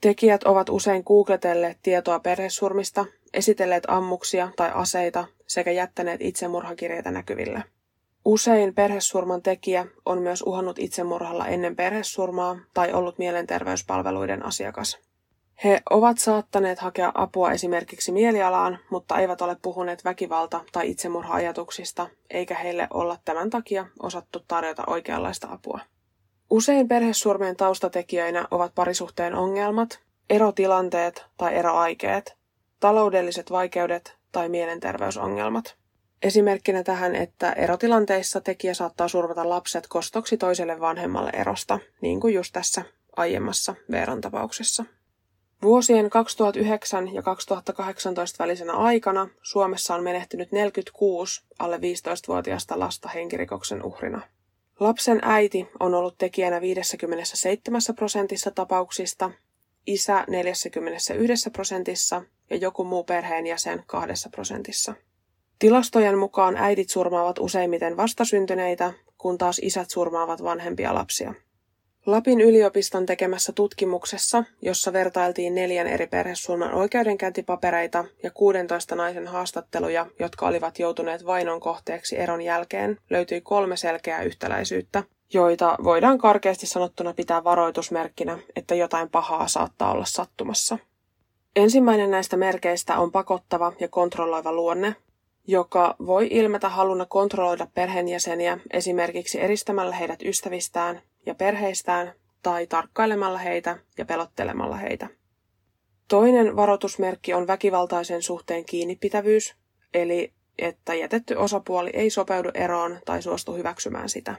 Tekijät 0.00 0.44
ovat 0.44 0.68
usein 0.68 1.02
googletelleet 1.06 1.78
tietoa 1.82 2.20
perhesurmista, 2.20 3.04
esitelleet 3.34 3.84
ammuksia 3.88 4.48
tai 4.56 4.70
aseita 4.74 5.26
sekä 5.48 5.70
jättäneet 5.70 6.20
itsemurhakirjeitä 6.22 7.10
näkyville. 7.10 7.64
Usein 8.24 8.74
perhesurman 8.74 9.42
tekijä 9.42 9.86
on 10.06 10.22
myös 10.22 10.42
uhannut 10.42 10.78
itsemurhalla 10.78 11.46
ennen 11.46 11.76
perhesurmaa 11.76 12.58
tai 12.74 12.92
ollut 12.92 13.18
mielenterveyspalveluiden 13.18 14.44
asiakas. 14.44 14.98
He 15.64 15.80
ovat 15.90 16.18
saattaneet 16.18 16.78
hakea 16.78 17.12
apua 17.14 17.52
esimerkiksi 17.52 18.12
mielialaan, 18.12 18.78
mutta 18.90 19.18
eivät 19.18 19.40
ole 19.40 19.56
puhuneet 19.62 20.04
väkivalta- 20.04 20.64
tai 20.72 20.90
itsemurha-ajatuksista, 20.90 22.08
eikä 22.30 22.54
heille 22.54 22.88
olla 22.90 23.18
tämän 23.24 23.50
takia 23.50 23.86
osattu 24.02 24.44
tarjota 24.48 24.82
oikeanlaista 24.86 25.48
apua. 25.50 25.80
Usein 26.50 26.88
perhesurmien 26.88 27.56
taustatekijöinä 27.56 28.48
ovat 28.50 28.74
parisuhteen 28.74 29.34
ongelmat, 29.34 30.00
erotilanteet 30.30 31.24
tai 31.36 31.54
eroaikeet, 31.54 32.36
taloudelliset 32.80 33.50
vaikeudet 33.50 34.17
tai 34.32 34.48
mielenterveysongelmat. 34.48 35.76
Esimerkkinä 36.22 36.82
tähän, 36.82 37.16
että 37.16 37.52
erotilanteissa 37.52 38.40
tekijä 38.40 38.74
saattaa 38.74 39.08
survata 39.08 39.48
lapset 39.48 39.86
kostoksi 39.86 40.36
toiselle 40.36 40.80
vanhemmalle 40.80 41.30
erosta, 41.30 41.78
niin 42.00 42.20
kuin 42.20 42.34
just 42.34 42.52
tässä 42.52 42.84
aiemmassa 43.16 43.74
Veeran 43.90 44.20
tapauksessa. 44.20 44.84
Vuosien 45.62 46.10
2009 46.10 47.14
ja 47.14 47.22
2018 47.22 48.44
välisenä 48.44 48.72
aikana 48.72 49.28
Suomessa 49.42 49.94
on 49.94 50.04
menehtynyt 50.04 50.52
46 50.52 51.42
alle 51.58 51.76
15-vuotiaista 51.76 52.78
lasta 52.78 53.08
henkirikoksen 53.08 53.84
uhrina. 53.84 54.20
Lapsen 54.80 55.18
äiti 55.22 55.68
on 55.80 55.94
ollut 55.94 56.18
tekijänä 56.18 56.60
57 56.60 57.80
prosentissa 57.96 58.50
tapauksista, 58.50 59.30
isä 59.88 60.24
41 60.28 61.50
prosentissa 61.50 62.22
ja 62.50 62.56
joku 62.56 62.84
muu 62.84 63.04
perheenjäsen 63.04 63.82
2 63.86 64.28
prosentissa. 64.30 64.94
Tilastojen 65.58 66.18
mukaan 66.18 66.56
äidit 66.56 66.90
surmaavat 66.90 67.38
useimmiten 67.38 67.96
vastasyntyneitä, 67.96 68.92
kun 69.18 69.38
taas 69.38 69.58
isät 69.62 69.90
surmaavat 69.90 70.42
vanhempia 70.42 70.94
lapsia. 70.94 71.34
Lapin 72.06 72.40
yliopiston 72.40 73.06
tekemässä 73.06 73.52
tutkimuksessa, 73.52 74.44
jossa 74.62 74.92
vertailtiin 74.92 75.54
neljän 75.54 75.86
eri 75.86 76.06
perhesurman 76.06 76.74
oikeudenkäyntipapereita 76.74 78.04
ja 78.22 78.30
16 78.30 78.94
naisen 78.94 79.26
haastatteluja, 79.26 80.06
jotka 80.18 80.46
olivat 80.46 80.78
joutuneet 80.78 81.26
vainon 81.26 81.60
kohteeksi 81.60 82.18
eron 82.18 82.42
jälkeen, 82.42 82.98
löytyi 83.10 83.40
kolme 83.40 83.76
selkeää 83.76 84.22
yhtäläisyyttä, 84.22 85.02
joita 85.32 85.76
voidaan 85.84 86.18
karkeasti 86.18 86.66
sanottuna 86.66 87.14
pitää 87.14 87.44
varoitusmerkkinä, 87.44 88.38
että 88.56 88.74
jotain 88.74 89.10
pahaa 89.10 89.48
saattaa 89.48 89.92
olla 89.92 90.04
sattumassa. 90.04 90.78
Ensimmäinen 91.56 92.10
näistä 92.10 92.36
merkeistä 92.36 92.98
on 92.98 93.12
pakottava 93.12 93.72
ja 93.80 93.88
kontrolloiva 93.88 94.52
luonne, 94.52 94.96
joka 95.46 95.96
voi 96.06 96.28
ilmetä 96.30 96.68
haluna 96.68 97.06
kontrolloida 97.06 97.66
perheenjäseniä 97.74 98.58
esimerkiksi 98.72 99.40
eristämällä 99.40 99.94
heidät 99.94 100.22
ystävistään 100.22 101.00
ja 101.26 101.34
perheistään 101.34 102.12
tai 102.42 102.66
tarkkailemalla 102.66 103.38
heitä 103.38 103.78
ja 103.98 104.04
pelottelemalla 104.04 104.76
heitä. 104.76 105.08
Toinen 106.08 106.56
varoitusmerkki 106.56 107.34
on 107.34 107.46
väkivaltaisen 107.46 108.22
suhteen 108.22 108.64
kiinnipitävyys, 108.64 109.54
eli 109.94 110.32
että 110.58 110.94
jätetty 110.94 111.34
osapuoli 111.34 111.90
ei 111.92 112.10
sopeudu 112.10 112.50
eroon 112.54 112.98
tai 113.04 113.22
suostu 113.22 113.54
hyväksymään 113.54 114.08
sitä. 114.08 114.34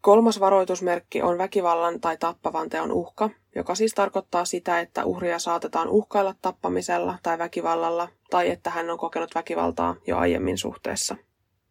Kolmas 0.00 0.40
varoitusmerkki 0.40 1.22
on 1.22 1.38
väkivallan 1.38 2.00
tai 2.00 2.16
tappavan 2.16 2.68
teon 2.68 2.92
uhka, 2.92 3.30
joka 3.54 3.74
siis 3.74 3.94
tarkoittaa 3.94 4.44
sitä, 4.44 4.80
että 4.80 5.04
uhria 5.04 5.38
saatetaan 5.38 5.88
uhkailla 5.88 6.34
tappamisella 6.42 7.18
tai 7.22 7.38
väkivallalla, 7.38 8.08
tai 8.30 8.50
että 8.50 8.70
hän 8.70 8.90
on 8.90 8.98
kokenut 8.98 9.34
väkivaltaa 9.34 9.96
jo 10.06 10.16
aiemmin 10.16 10.58
suhteessa. 10.58 11.16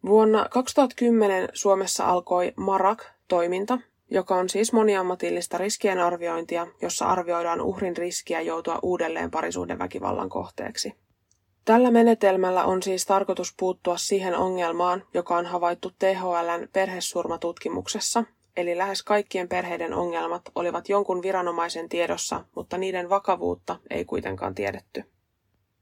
Vuonna 0.06 0.46
2010 0.50 1.48
Suomessa 1.52 2.04
alkoi 2.04 2.52
MARAK-toiminta, 2.56 3.78
joka 4.10 4.34
on 4.34 4.48
siis 4.48 4.72
moniammatillista 4.72 5.58
riskienarviointia, 5.58 6.66
jossa 6.82 7.06
arvioidaan 7.06 7.60
uhrin 7.60 7.96
riskiä 7.96 8.40
joutua 8.40 8.78
uudelleen 8.82 9.30
parisuhdeväkivallan 9.30 10.28
kohteeksi. 10.28 10.92
Tällä 11.70 11.90
menetelmällä 11.90 12.64
on 12.64 12.82
siis 12.82 13.06
tarkoitus 13.06 13.54
puuttua 13.58 13.96
siihen 13.96 14.36
ongelmaan, 14.36 15.04
joka 15.14 15.36
on 15.36 15.46
havaittu 15.46 15.90
THLn 15.98 16.68
perhesurmatutkimuksessa, 16.72 18.24
eli 18.56 18.78
lähes 18.78 19.02
kaikkien 19.02 19.48
perheiden 19.48 19.94
ongelmat 19.94 20.42
olivat 20.54 20.88
jonkun 20.88 21.22
viranomaisen 21.22 21.88
tiedossa, 21.88 22.44
mutta 22.56 22.78
niiden 22.78 23.10
vakavuutta 23.10 23.76
ei 23.90 24.04
kuitenkaan 24.04 24.54
tiedetty. 24.54 25.04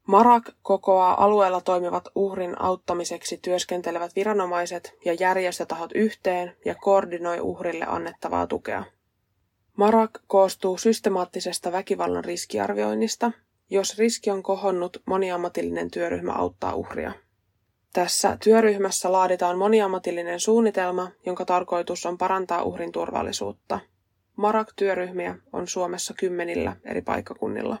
Marak 0.07 0.43
kokoaa 0.61 1.23
alueella 1.23 1.61
toimivat 1.61 2.07
uhrin 2.15 2.61
auttamiseksi 2.61 3.37
työskentelevät 3.41 4.15
viranomaiset 4.15 4.95
ja 5.05 5.13
järjestötahot 5.13 5.91
yhteen 5.95 6.55
ja 6.65 6.75
koordinoi 6.75 7.39
uhrille 7.39 7.85
annettavaa 7.87 8.47
tukea. 8.47 8.83
Marak 9.77 10.11
koostuu 10.27 10.77
systemaattisesta 10.77 11.71
väkivallan 11.71 12.25
riskiarvioinnista. 12.25 13.31
Jos 13.69 13.97
riski 13.97 14.31
on 14.31 14.43
kohonnut, 14.43 15.01
moniammatillinen 15.05 15.91
työryhmä 15.91 16.33
auttaa 16.33 16.75
uhria. 16.75 17.11
Tässä 17.93 18.37
työryhmässä 18.43 19.11
laaditaan 19.11 19.57
moniammatillinen 19.57 20.39
suunnitelma, 20.39 21.11
jonka 21.25 21.45
tarkoitus 21.45 22.05
on 22.05 22.17
parantaa 22.17 22.63
uhrin 22.63 22.91
turvallisuutta. 22.91 23.79
Marak-työryhmiä 24.35 25.35
on 25.53 25.67
Suomessa 25.67 26.13
kymmenillä 26.13 26.75
eri 26.85 27.01
paikkakunnilla. 27.01 27.77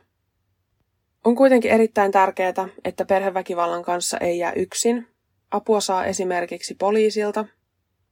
On 1.25 1.35
kuitenkin 1.35 1.71
erittäin 1.71 2.11
tärkeää, 2.11 2.69
että 2.85 3.05
perheväkivallan 3.05 3.83
kanssa 3.83 4.17
ei 4.17 4.37
jää 4.37 4.53
yksin. 4.53 5.07
Apua 5.51 5.81
saa 5.81 6.05
esimerkiksi 6.05 6.75
poliisilta, 6.75 7.45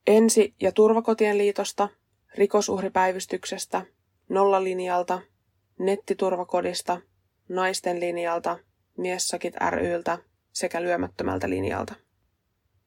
ensi- 0.08 0.56
ja 0.62 0.72
turvakotien 0.72 1.38
liitosta, 1.38 1.90
rikosuhripäivystyksestä, 2.36 3.86
nollalinjalta, 4.30 5.22
nettiturvakodista, 5.80 7.02
naisten 7.50 8.00
linjalta, 8.00 8.58
miessakit 8.98 9.56
ryltä 9.70 10.18
sekä 10.54 10.82
lyömättömältä 10.82 11.50
linjalta. 11.50 11.96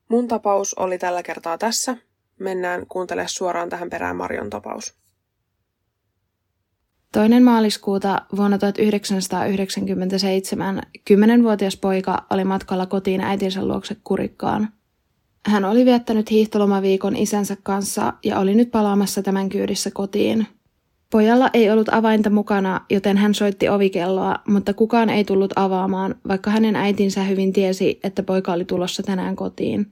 Mun 0.08 0.28
tapaus 0.28 0.74
oli 0.74 0.98
tällä 0.98 1.22
kertaa 1.22 1.58
tässä. 1.58 1.96
Mennään 2.38 2.86
kuuntele 2.86 3.24
suoraan 3.28 3.68
tähän 3.68 3.90
perään 3.90 4.16
Marion 4.16 4.50
tapaus. 4.50 5.00
Toinen 7.12 7.42
maaliskuuta 7.42 8.22
vuonna 8.36 8.58
1997 8.58 10.82
kymmenenvuotias 11.04 11.76
poika 11.76 12.26
oli 12.30 12.44
matkalla 12.44 12.86
kotiin 12.86 13.20
äitinsä 13.20 13.64
luokse 13.64 13.96
kurikkaan. 14.04 14.68
Hän 15.46 15.64
oli 15.64 15.84
viettänyt 15.84 16.30
hiihtolomaviikon 16.30 17.16
isänsä 17.16 17.56
kanssa 17.62 18.12
ja 18.24 18.38
oli 18.38 18.54
nyt 18.54 18.70
palaamassa 18.70 19.22
tämän 19.22 19.48
kyydissä 19.48 19.90
kotiin. 19.90 20.46
Pojalla 21.10 21.50
ei 21.54 21.70
ollut 21.70 21.88
avainta 21.92 22.30
mukana, 22.30 22.80
joten 22.90 23.16
hän 23.16 23.34
soitti 23.34 23.68
ovikelloa, 23.68 24.36
mutta 24.48 24.74
kukaan 24.74 25.10
ei 25.10 25.24
tullut 25.24 25.52
avaamaan, 25.56 26.14
vaikka 26.28 26.50
hänen 26.50 26.76
äitinsä 26.76 27.24
hyvin 27.24 27.52
tiesi, 27.52 28.00
että 28.04 28.22
poika 28.22 28.52
oli 28.52 28.64
tulossa 28.64 29.02
tänään 29.02 29.36
kotiin. 29.36 29.86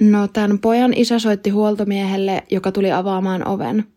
No, 0.00 0.28
tämän 0.28 0.58
pojan 0.58 0.94
isä 0.94 1.18
soitti 1.18 1.50
huoltomiehelle, 1.50 2.42
joka 2.50 2.72
tuli 2.72 2.92
avaamaan 2.92 3.48
oven– 3.48 3.84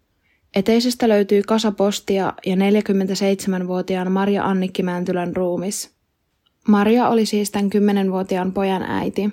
Eteisestä 0.55 1.09
löytyy 1.09 1.41
kasapostia 1.43 2.33
ja 2.45 2.55
47-vuotiaan 2.55 4.11
Maria 4.11 4.43
Annikki 4.43 4.83
Mäntylän 4.83 5.35
ruumis. 5.35 5.95
Maria 6.67 7.09
oli 7.09 7.25
siis 7.25 7.51
tämän 7.51 7.69
10-vuotiaan 8.05 8.51
pojan 8.51 8.83
äiti. 8.83 9.29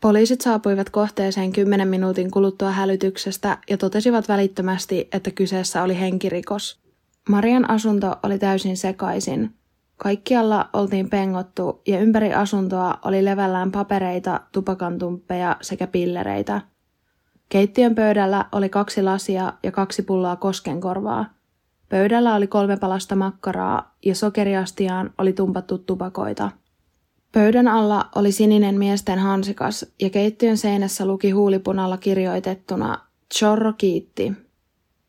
Poliisit 0.00 0.40
saapuivat 0.40 0.90
kohteeseen 0.90 1.52
10 1.52 1.88
minuutin 1.88 2.30
kuluttua 2.30 2.70
hälytyksestä 2.70 3.58
ja 3.70 3.78
totesivat 3.78 4.28
välittömästi, 4.28 5.08
että 5.12 5.30
kyseessä 5.30 5.82
oli 5.82 6.00
henkirikos. 6.00 6.80
Marian 7.28 7.70
asunto 7.70 8.16
oli 8.22 8.38
täysin 8.38 8.76
sekaisin. 8.76 9.54
Kaikkialla 9.96 10.68
oltiin 10.72 11.10
pengottu 11.10 11.82
ja 11.86 12.00
ympäri 12.00 12.34
asuntoa 12.34 12.98
oli 13.04 13.24
levällään 13.24 13.72
papereita, 13.72 14.40
tupakantumppeja 14.52 15.56
sekä 15.60 15.86
pillereitä– 15.86 16.60
Keittiön 17.48 17.94
pöydällä 17.94 18.44
oli 18.52 18.68
kaksi 18.68 19.02
lasia 19.02 19.52
ja 19.62 19.72
kaksi 19.72 20.02
pulloa 20.02 20.36
koskenkorvaa. 20.36 21.26
Pöydällä 21.88 22.34
oli 22.34 22.46
kolme 22.46 22.76
palasta 22.76 23.16
makkaraa 23.16 23.96
ja 24.04 24.14
sokeriastiaan 24.14 25.10
oli 25.18 25.32
tumpattu 25.32 25.78
tupakoita. 25.78 26.50
Pöydän 27.36 27.68
alla 27.68 28.08
oli 28.14 28.32
sininen 28.32 28.78
miesten 28.78 29.18
hansikas 29.18 29.86
ja 30.00 30.10
keittiön 30.10 30.56
seinässä 30.56 31.06
luki 31.06 31.30
huulipunalla 31.30 31.96
kirjoitettuna 31.96 32.98
Chorro 33.34 33.72
kiitti. 33.72 34.32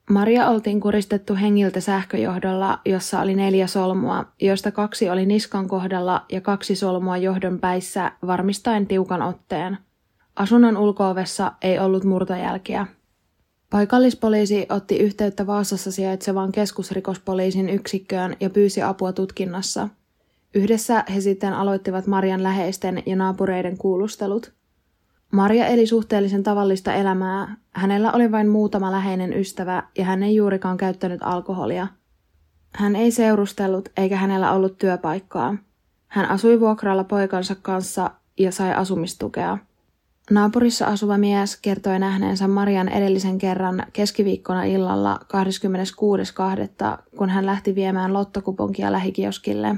Maria 0.10 0.50
oltiin 0.50 0.80
kuristettu 0.80 1.36
hengiltä 1.36 1.80
sähköjohdolla, 1.82 2.80
jossa 2.86 3.22
oli 3.22 3.36
neljä 3.36 3.68
solmua, 3.68 4.26
joista 4.42 4.72
kaksi 4.72 5.10
oli 5.10 5.26
niskan 5.26 5.68
kohdalla 5.68 6.26
ja 6.32 6.42
kaksi 6.42 6.76
solmua 6.76 7.18
johdon 7.18 7.60
päissä 7.60 8.12
varmistaen 8.28 8.88
tiukan 8.88 9.22
otteen– 9.22 9.78
Asunnon 10.38 10.78
ulkoovessa 10.78 11.52
ei 11.62 11.80
ollut 11.80 12.04
murtojälkiä. 12.04 12.88
Paikallispoliisi 13.70 14.66
otti 14.70 14.98
yhteyttä 14.98 15.48
Vaasassa 15.48 15.92
sijaitsevaan 15.92 16.52
keskusrikospoliisin 16.52 17.70
yksikköön 17.70 18.38
ja 18.40 18.50
pyysi 18.50 18.82
apua 18.82 19.14
tutkinnassa. 19.14 19.90
Yhdessä 20.54 21.04
he 21.16 21.22
sitten 21.22 21.54
aloittivat 21.54 22.08
Marian 22.08 22.44
läheisten 22.44 23.04
ja 23.06 23.16
naapureiden 23.16 23.78
kuulustelut. 23.78 24.54
Maria 25.32 25.66
eli 25.66 25.88
suhteellisen 25.88 26.44
tavallista 26.44 26.94
elämää. 26.94 27.58
Hänellä 27.72 28.12
oli 28.12 28.32
vain 28.32 28.50
muutama 28.50 28.92
läheinen 28.92 29.34
ystävä 29.34 29.84
ja 29.98 30.06
hän 30.06 30.24
ei 30.24 30.36
juurikaan 30.36 30.78
käyttänyt 30.78 31.20
alkoholia. 31.24 31.88
Hän 32.76 32.96
ei 32.96 33.12
seurustellut 33.12 33.90
eikä 33.98 34.18
hänellä 34.18 34.52
ollut 34.52 34.78
työpaikkaa. 34.78 35.56
Hän 36.08 36.30
asui 36.30 36.60
vuokralla 36.60 37.04
poikansa 37.04 37.56
kanssa 37.56 38.12
ja 38.38 38.52
sai 38.52 38.74
asumistukea. 38.74 39.58
Naapurissa 40.32 40.86
asuva 40.86 41.18
mies 41.18 41.58
kertoi 41.62 42.00
nähneensä 42.00 42.48
Marian 42.48 42.90
edellisen 42.90 43.38
kerran 43.38 43.84
keskiviikkona 43.94 44.64
illalla 44.64 45.20
26.2., 45.24 47.04
kun 47.18 47.30
hän 47.30 47.46
lähti 47.46 47.76
viemään 47.76 48.14
lottokuponkia 48.14 48.92
lähikioskille. 48.92 49.76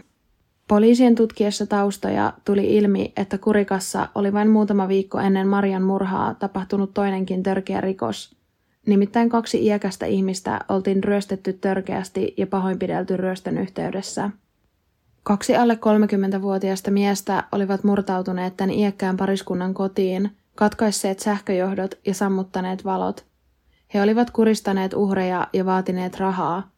Poliisien 0.69 1.15
tutkiessa 1.15 1.65
taustoja 1.67 2.33
tuli 2.45 2.77
ilmi, 2.77 3.13
että 3.17 3.37
Kurikassa 3.37 4.07
oli 4.15 4.33
vain 4.33 4.49
muutama 4.49 4.87
viikko 4.87 5.19
ennen 5.19 5.47
Marian 5.47 5.83
murhaa 5.83 6.33
tapahtunut 6.33 6.93
toinenkin 6.93 7.43
törkeä 7.43 7.81
rikos. 7.81 8.35
Nimittäin 8.87 9.29
kaksi 9.29 9.65
iäkästä 9.65 10.05
ihmistä 10.05 10.59
oltiin 10.69 11.03
ryöstetty 11.03 11.53
törkeästi 11.53 12.33
ja 12.37 12.47
pahoinpidelty 12.47 13.17
ryöstön 13.17 13.57
yhteydessä. 13.57 14.29
Kaksi 15.23 15.55
alle 15.55 15.73
30-vuotiaista 15.73 16.91
miestä 16.91 17.43
olivat 17.51 17.83
murtautuneet 17.83 18.57
tämän 18.57 18.75
iäkkään 18.75 19.17
pariskunnan 19.17 19.73
kotiin 19.73 20.31
katkaisseet 20.55 21.19
sähköjohdot 21.19 21.95
ja 22.05 22.13
sammuttaneet 22.13 22.85
valot. 22.85 23.25
He 23.93 24.01
olivat 24.01 24.31
kuristaneet 24.31 24.93
uhreja 24.93 25.47
ja 25.53 25.65
vaatineet 25.65 26.19
rahaa. 26.19 26.69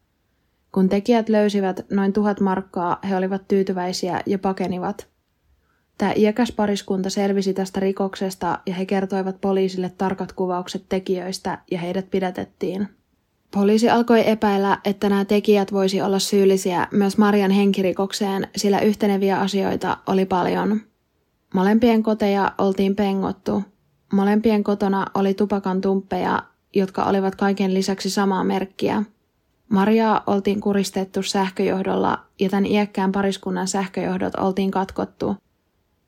Kun 0.71 0.89
tekijät 0.89 1.29
löysivät 1.29 1.85
noin 1.89 2.13
tuhat 2.13 2.39
markkaa, 2.39 2.99
he 3.09 3.17
olivat 3.17 3.47
tyytyväisiä 3.47 4.21
ja 4.25 4.39
pakenivat. 4.39 5.07
Tämä 5.97 6.13
iäkäs 6.15 6.51
pariskunta 6.51 7.09
selvisi 7.09 7.53
tästä 7.53 7.79
rikoksesta 7.79 8.59
ja 8.65 8.73
he 8.73 8.85
kertoivat 8.85 9.41
poliisille 9.41 9.91
tarkat 9.97 10.33
kuvaukset 10.33 10.85
tekijöistä 10.89 11.57
ja 11.71 11.79
heidät 11.79 12.11
pidätettiin. 12.11 12.87
Poliisi 13.53 13.89
alkoi 13.89 14.29
epäillä, 14.29 14.77
että 14.85 15.09
nämä 15.09 15.25
tekijät 15.25 15.71
voisi 15.71 16.01
olla 16.01 16.19
syyllisiä 16.19 16.87
myös 16.91 17.17
Marian 17.17 17.51
henkirikokseen, 17.51 18.47
sillä 18.55 18.79
yhteneviä 18.79 19.39
asioita 19.39 19.97
oli 20.07 20.25
paljon. 20.25 20.81
Molempien 21.53 22.03
koteja 22.03 22.51
oltiin 22.57 22.95
pengottu, 22.95 23.63
Molempien 24.11 24.63
kotona 24.63 25.05
oli 25.13 25.33
tupakan 25.33 25.81
tumppeja, 25.81 26.43
jotka 26.75 27.03
olivat 27.03 27.35
kaiken 27.35 27.73
lisäksi 27.73 28.09
samaa 28.09 28.43
merkkiä. 28.43 29.03
Mariaa 29.71 30.23
oltiin 30.27 30.61
kuristettu 30.61 31.23
sähköjohdolla 31.23 32.19
ja 32.39 32.49
tämän 32.49 32.65
iäkkään 32.65 33.11
pariskunnan 33.11 33.67
sähköjohdot 33.67 34.35
oltiin 34.35 34.71
katkottu. 34.71 35.35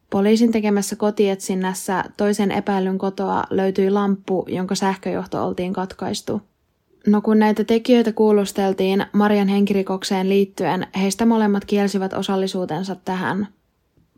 Poliisin 0.09 0.51
tekemässä 0.51 0.95
kotietsinnässä 0.95 2.03
toisen 2.17 2.51
epäilyn 2.51 2.97
kotoa 2.97 3.43
löytyi 3.49 3.89
lamppu, 3.89 4.45
jonka 4.47 4.75
sähköjohto 4.75 5.45
oltiin 5.45 5.73
katkaistu. 5.73 6.41
No 7.07 7.21
kun 7.21 7.39
näitä 7.39 7.63
tekijöitä 7.63 8.11
kuulusteltiin 8.11 9.05
Marian 9.13 9.47
henkirikokseen 9.47 10.29
liittyen, 10.29 10.87
heistä 10.97 11.25
molemmat 11.25 11.65
kielsivät 11.65 12.13
osallisuutensa 12.13 12.95
tähän– 12.95 13.47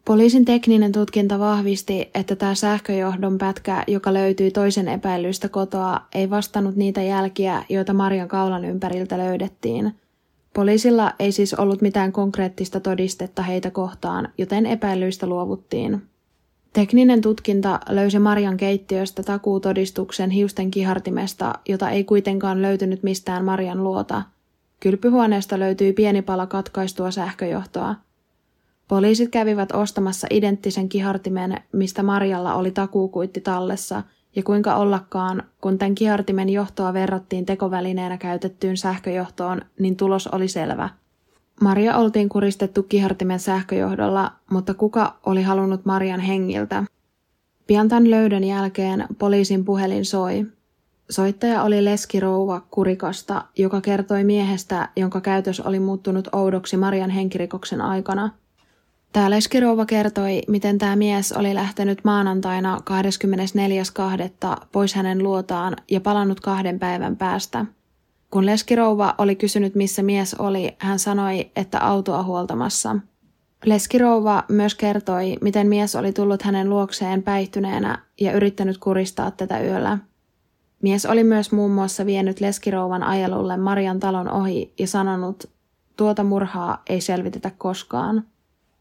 Poliisin 0.05 0.45
tekninen 0.45 0.91
tutkinta 0.91 1.39
vahvisti, 1.39 2.09
että 2.13 2.35
tämä 2.35 2.55
sähköjohdon 2.55 3.37
pätkä, 3.37 3.83
joka 3.87 4.13
löytyi 4.13 4.51
toisen 4.51 4.87
epäilystä 4.87 5.49
kotoa, 5.49 6.01
ei 6.15 6.29
vastannut 6.29 6.75
niitä 6.75 7.01
jälkiä, 7.01 7.63
joita 7.69 7.93
Marian 7.93 8.27
kaulan 8.27 8.65
ympäriltä 8.65 9.17
löydettiin. 9.17 9.95
Poliisilla 10.53 11.13
ei 11.19 11.31
siis 11.31 11.53
ollut 11.53 11.81
mitään 11.81 12.11
konkreettista 12.11 12.79
todistetta 12.79 13.41
heitä 13.41 13.71
kohtaan, 13.71 14.29
joten 14.37 14.65
epäilyistä 14.65 15.27
luovuttiin. 15.27 16.01
Tekninen 16.73 17.21
tutkinta 17.21 17.79
löysi 17.89 18.19
Marian 18.19 18.57
keittiöstä 18.57 19.23
takuutodistuksen 19.23 20.29
hiusten 20.29 20.71
kihartimesta, 20.71 21.53
jota 21.69 21.89
ei 21.89 22.03
kuitenkaan 22.03 22.61
löytynyt 22.61 23.03
mistään 23.03 23.45
Marian 23.45 23.83
luota. 23.83 24.21
Kylpyhuoneesta 24.79 25.59
löytyi 25.59 25.93
pieni 25.93 26.21
pala 26.21 26.47
katkaistua 26.47 27.11
sähköjohtoa– 27.11 27.95
Poliisit 28.87 29.29
kävivät 29.31 29.71
ostamassa 29.71 30.27
identtisen 30.29 30.89
kihartimen, 30.89 31.57
mistä 31.71 32.03
Marjalla 32.03 32.53
oli 32.55 32.71
takuukuitti 32.71 33.41
tallessa, 33.41 34.03
ja 34.35 34.43
kuinka 34.43 34.75
ollakaan, 34.75 35.43
kun 35.61 35.77
tämän 35.77 35.95
kihartimen 35.95 36.49
johtoa 36.49 36.93
verrattiin 36.93 37.45
tekovälineenä 37.45 38.17
käytettyyn 38.17 38.77
sähköjohtoon, 38.77 39.61
niin 39.79 39.95
tulos 39.95 40.27
oli 40.27 40.47
selvä. 40.47 40.89
Maria 41.61 41.97
oltiin 41.97 42.29
kuristettu 42.29 42.83
kihartimen 42.83 43.39
sähköjohdolla, 43.39 44.31
mutta 44.51 44.73
kuka 44.73 45.15
oli 45.25 45.43
halunnut 45.43 45.85
Marian 45.85 46.19
hengiltä? 46.19 46.83
Pian 47.67 47.89
tämän 47.89 48.11
löydön 48.11 48.43
jälkeen 48.43 49.05
poliisin 49.19 49.65
puhelin 49.65 50.05
soi. 50.05 50.45
Soittaja 51.09 51.63
oli 51.63 51.85
leskirouva 51.85 52.61
Kurikasta, 52.71 53.45
joka 53.57 53.81
kertoi 53.81 54.23
miehestä, 54.23 54.89
jonka 54.95 55.21
käytös 55.21 55.59
oli 55.59 55.79
muuttunut 55.79 56.27
oudoksi 56.31 56.77
Marian 56.77 57.09
henkirikoksen 57.09 57.81
aikana. 57.81 58.29
Tämä 59.15 59.29
leskirouva 59.29 59.85
kertoi, 59.85 60.41
miten 60.47 60.77
tämä 60.77 60.95
mies 60.95 61.31
oli 61.31 61.53
lähtenyt 61.53 61.99
maanantaina 62.03 62.81
24.2. 64.59 64.65
pois 64.71 64.93
hänen 64.93 65.23
luotaan 65.23 65.75
ja 65.91 66.01
palannut 66.01 66.39
kahden 66.39 66.79
päivän 66.79 67.17
päästä. 67.17 67.65
Kun 68.31 68.45
leskirouva 68.45 69.15
oli 69.17 69.35
kysynyt, 69.35 69.75
missä 69.75 70.03
mies 70.03 70.33
oli, 70.33 70.75
hän 70.77 70.99
sanoi, 70.99 71.51
että 71.55 71.79
autoa 71.79 72.23
huoltamassa– 72.23 72.95
Leskirouva 73.65 74.43
myös 74.49 74.75
kertoi, 74.75 75.37
miten 75.41 75.67
mies 75.67 75.95
oli 75.95 76.13
tullut 76.13 76.41
hänen 76.41 76.69
luokseen 76.69 77.23
päihtyneenä 77.23 77.99
ja 78.21 78.31
yrittänyt 78.31 78.77
kuristaa 78.77 79.31
tätä 79.31 79.59
yöllä. 79.59 79.97
Mies 80.81 81.05
oli 81.05 81.23
myös 81.23 81.51
muun 81.51 81.71
muassa 81.71 82.05
vienyt 82.05 82.39
leskirouvan 82.39 83.03
ajelulle 83.03 83.57
Marian 83.57 83.99
talon 83.99 84.31
ohi 84.31 84.73
ja 84.79 84.87
sanonut, 84.87 85.49
tuota 85.97 86.23
murhaa 86.23 86.83
ei 86.89 87.01
selvitetä 87.01 87.51
koskaan. 87.57 88.23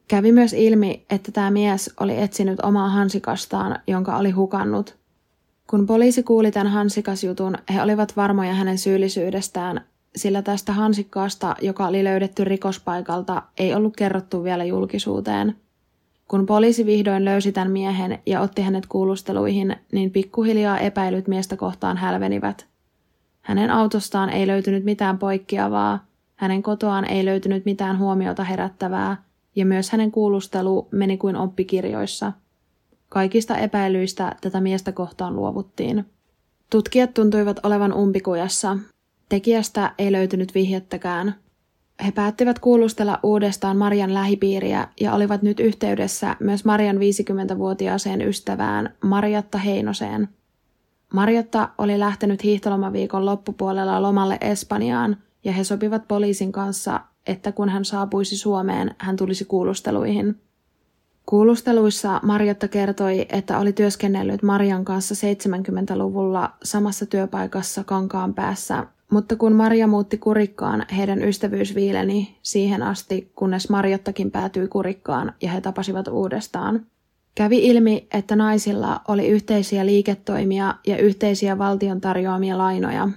Kävi 0.09 0.33
myös 0.33 0.53
ilmi, 0.53 1.07
että 1.11 1.33
tämä 1.33 1.51
mies 1.51 1.91
oli 2.01 2.23
etsinyt 2.23 2.61
omaa 2.61 2.89
hansikastaan, 2.89 3.79
jonka 3.87 4.17
oli 4.17 4.31
hukannut. 4.31 4.97
Kun 5.67 5.87
poliisi 5.87 6.23
kuuli 6.23 6.51
tämän 6.51 6.73
hansikasjutun, 6.73 7.55
he 7.75 7.83
olivat 7.83 8.17
varmoja 8.17 8.55
hänen 8.55 8.79
syyllisyydestään 8.79 9.81
sillä 10.17 10.43
tästä 10.43 10.73
hansikkaasta, 10.73 11.57
joka 11.61 11.87
oli 11.87 12.05
löydetty 12.05 12.45
rikospaikalta, 12.45 13.43
ei 13.59 13.75
ollut 13.75 13.97
kerrottu 13.97 14.45
vielä 14.45 14.65
julkisuuteen. 14.65 15.57
Kun 16.29 16.47
poliisi 16.47 16.87
vihdoin 16.87 17.25
löysi 17.25 17.53
tämän 17.53 17.71
miehen 17.71 18.19
ja 18.27 18.41
otti 18.41 18.63
hänet 18.63 18.87
kuulusteluihin, 18.87 19.77
niin 19.93 20.11
pikkuhiljaa 20.11 20.79
epäilyt 20.79 21.29
miestä 21.29 21.57
kohtaan 21.57 21.97
hälvenivät. 21.97 22.67
Hänen 23.43 23.71
autostaan 23.71 24.31
ei 24.31 24.47
löytynyt 24.47 24.85
mitään 24.85 25.19
poikkeavaa, 25.19 26.05
hänen 26.37 26.63
kotoaan 26.63 27.05
ei 27.05 27.25
löytynyt 27.25 27.65
mitään 27.65 27.99
huomiota 27.99 28.45
herättävää, 28.45 29.17
ja 29.57 29.67
myös 29.67 29.91
hänen 29.91 30.11
kuulustelu 30.11 30.89
meni 30.91 31.17
kuin 31.17 31.37
oppikirjoissa. 31.37 32.33
Kaikista 33.09 33.57
epäilyistä 33.57 34.37
tätä 34.41 34.61
miestä 34.61 34.93
kohtaan 34.93 35.37
luovuttiin. 35.37 36.05
Tutkijat 36.71 37.15
tuntuivat 37.15 37.61
olevan 37.63 37.93
umpikujassa, 37.93 38.79
Tekijästä 39.29 39.93
ei 39.99 40.13
löytynyt 40.13 40.55
vihjettäkään. 40.55 41.35
He 42.05 42.13
päättivät 42.13 42.59
kuulustella 42.59 43.19
uudestaan 43.23 43.77
Marian 43.77 44.15
lähipiiriä 44.15 44.89
ja 45.01 45.15
olivat 45.15 45.43
nyt 45.43 45.61
yhteydessä 45.61 46.37
myös 46.41 46.65
Marian 46.65 46.97
50-vuotiaaseen 46.97 48.23
ystävään 48.23 48.95
Marjatta 49.05 49.59
Heinoseen. 49.59 50.29
Marjatta 51.13 51.69
oli 51.79 51.99
lähtenyt 51.99 52.45
hiihtolomaviikon 52.45 53.27
loppupuolella 53.27 54.03
lomalle 54.03 54.39
Espanjaan 54.41 55.17
ja 55.45 55.53
he 55.53 55.65
sopivat 55.65 56.09
poliisin 56.09 56.53
kanssa, 56.53 57.01
että 57.27 57.53
kun 57.53 57.69
hän 57.69 57.85
saapuisi 57.85 58.37
Suomeen, 58.37 58.95
hän 58.99 59.17
tulisi 59.17 59.45
kuulusteluihin. 59.45 60.41
Kuulusteluissa 61.27 62.21
Marjatta 62.23 62.69
kertoi, 62.69 63.27
että 63.29 63.59
oli 63.59 63.73
työskennellyt 63.73 64.43
Marian 64.43 64.85
kanssa 64.85 65.15
70-luvulla 65.15 66.53
samassa 66.63 67.07
työpaikassa 67.07 67.85
Kankaan 67.85 68.35
päässä 68.35 68.87
mutta 69.15 69.37
kun 69.37 69.53
Maria 69.53 69.87
muutti 69.87 70.19
kurikkaan, 70.19 70.87
heidän 70.97 71.23
ystävyys 71.23 71.75
viileni 71.75 72.39
siihen 72.43 72.83
asti, 72.83 73.33
kunnes 73.35 73.69
Marjottakin 73.69 74.31
päätyi 74.31 74.69
kurikkaan 74.69 75.33
ja 75.43 75.51
he 75.51 75.61
tapasivat 75.61 76.09
uudestaan. 76.09 76.87
Kävi 77.35 77.67
ilmi, 77.67 78.07
että 78.15 78.37
naisilla 78.37 79.01
oli 79.09 79.29
yhteisiä 79.29 79.87
liiketoimia 79.87 80.75
ja 80.87 80.97
yhteisiä 80.97 81.59
valtion 81.59 82.01
tarjoamia 82.01 82.59
lainoja. 82.59 83.09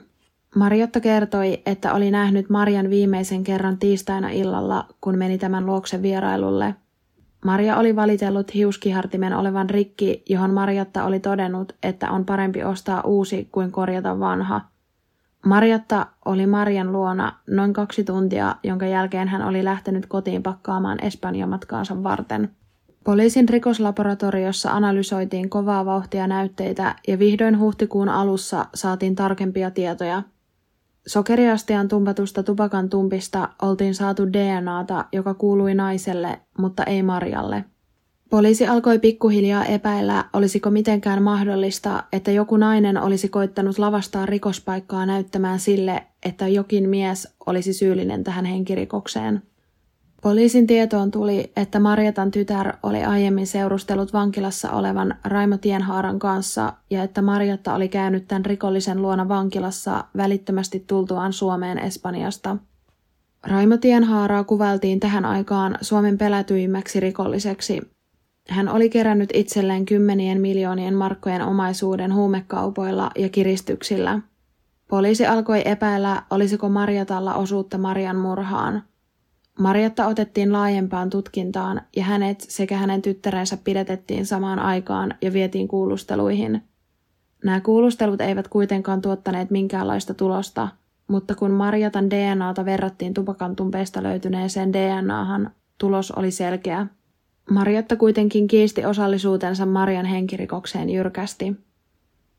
Marjotta 0.57 0.99
kertoi, 0.99 1.61
että 1.65 1.93
oli 1.93 2.11
nähnyt 2.11 2.49
Marian 2.49 2.89
viimeisen 2.89 3.43
kerran 3.43 3.77
tiistaina 3.77 4.29
illalla, 4.29 4.85
kun 5.01 5.17
meni 5.17 5.37
tämän 5.37 5.65
luokse 5.65 6.01
vierailulle. 6.01 6.75
Maria 7.45 7.77
oli 7.77 7.95
valitellut 7.95 8.53
hiuskihartimen 8.53 9.33
olevan 9.33 9.69
rikki, 9.69 10.23
johon 10.29 10.53
Marjatta 10.53 11.03
oli 11.03 11.19
todennut, 11.19 11.75
että 11.83 12.11
on 12.11 12.25
parempi 12.25 12.63
ostaa 12.63 13.01
uusi 13.01 13.49
kuin 13.51 13.71
korjata 13.71 14.19
vanha– 14.19 14.61
Marjatta 15.47 16.07
oli 16.25 16.47
Marian 16.47 16.91
luona 16.91 17.33
noin 17.47 17.73
kaksi 17.73 18.03
tuntia, 18.03 18.55
jonka 18.63 18.85
jälkeen 18.85 19.27
hän 19.27 19.41
oli 19.41 19.63
lähtenyt 19.63 20.05
kotiin 20.05 20.43
pakkaamaan 20.43 21.03
Espanjan 21.03 21.49
matkaansa 21.49 22.03
varten. 22.03 22.49
Poliisin 23.03 23.49
rikoslaboratoriossa 23.49 24.71
analysoitiin 24.71 25.49
kovaa 25.49 25.85
vauhtia 25.85 26.27
näytteitä 26.27 26.95
ja 27.07 27.19
vihdoin 27.19 27.59
huhtikuun 27.59 28.09
alussa 28.09 28.65
saatiin 28.73 29.15
tarkempia 29.15 29.71
tietoja. 29.71 30.23
Sokeriastian 31.07 31.87
tumpatusta 31.87 32.43
tupakan 32.43 32.89
tumpista 32.89 33.49
oltiin 33.61 33.95
saatu 33.95 34.33
DNAta, 34.33 35.05
joka 35.11 35.33
kuului 35.33 35.73
naiselle, 35.73 36.39
mutta 36.57 36.83
ei 36.83 37.03
Marjalle– 37.03 37.65
Poliisi 38.29 38.67
alkoi 38.67 38.99
pikkuhiljaa 38.99 39.65
epäillä, 39.65 40.25
olisiko 40.33 40.69
mitenkään 40.69 41.23
mahdollista, 41.23 42.03
että 42.11 42.31
joku 42.31 42.57
nainen 42.57 43.01
olisi 43.01 43.29
koittanut 43.29 43.79
lavastaa 43.79 44.25
rikospaikkaa 44.25 45.05
näyttämään 45.05 45.59
sille, 45.59 46.03
että 46.25 46.47
jokin 46.47 46.89
mies 46.89 47.27
olisi 47.45 47.73
syyllinen 47.73 48.23
tähän 48.23 48.45
henkirikokseen. 48.45 49.43
Poliisin 50.21 50.67
tietoon 50.67 51.11
tuli, 51.11 51.51
että 51.55 51.79
Marjatan 51.79 52.31
tytär 52.31 52.73
oli 52.83 53.03
aiemmin 53.03 53.47
seurustellut 53.47 54.13
vankilassa 54.13 54.71
olevan 54.71 55.15
Raimo 55.23 55.57
Tienhaaran 55.57 56.19
kanssa 56.19 56.73
ja 56.89 57.03
että 57.03 57.21
Marjatta 57.21 57.73
oli 57.73 57.89
käynyt 57.89 58.27
tämän 58.27 58.45
rikollisen 58.45 59.01
luona 59.01 59.27
vankilassa 59.27 60.03
välittömästi 60.17 60.83
tultuaan 60.87 61.33
Suomeen 61.33 61.79
Espanjasta. 61.79 62.57
Raimo 63.43 63.77
Tienhaaraa 63.77 64.43
kuvailtiin 64.43 64.99
tähän 64.99 65.25
aikaan 65.25 65.77
Suomen 65.81 66.17
pelätyimmäksi 66.17 66.99
rikolliseksi 66.99 67.81
hän 68.49 68.69
oli 68.69 68.89
kerännyt 68.89 69.29
itselleen 69.33 69.85
kymmenien 69.85 70.41
miljoonien 70.41 70.93
markkojen 70.93 71.41
omaisuuden 71.41 72.13
huumekaupoilla 72.13 73.11
ja 73.15 73.29
kiristyksillä. 73.29 74.19
Poliisi 74.87 75.25
alkoi 75.25 75.61
epäillä, 75.65 76.23
olisiko 76.29 76.69
Marjatalla 76.69 77.33
osuutta 77.33 77.77
Marian 77.77 78.15
murhaan. 78.15 78.83
Marjatta 79.59 80.07
otettiin 80.07 80.53
laajempaan 80.53 81.09
tutkintaan 81.09 81.81
ja 81.95 82.03
hänet 82.03 82.41
sekä 82.41 82.77
hänen 82.77 83.01
tyttärensä 83.01 83.57
pidetettiin 83.63 84.25
samaan 84.25 84.59
aikaan 84.59 85.13
ja 85.21 85.33
vietiin 85.33 85.67
kuulusteluihin. 85.67 86.63
Nämä 87.43 87.61
kuulustelut 87.61 88.21
eivät 88.21 88.47
kuitenkaan 88.47 89.01
tuottaneet 89.01 89.51
minkäänlaista 89.51 90.13
tulosta, 90.13 90.67
mutta 91.07 91.35
kun 91.35 91.51
Marjatan 91.51 92.09
DNAta 92.09 92.65
verrattiin 92.65 93.13
tupakantumpeista 93.13 94.03
löytyneeseen 94.03 94.73
DNAhan, 94.73 95.51
tulos 95.77 96.11
oli 96.11 96.31
selkeä. 96.31 96.87
Marjatta 97.51 97.95
kuitenkin 97.95 98.47
kiisti 98.47 98.85
osallisuutensa 98.85 99.65
Marian 99.65 100.05
henkirikokseen 100.05 100.89
jyrkästi. 100.89 101.55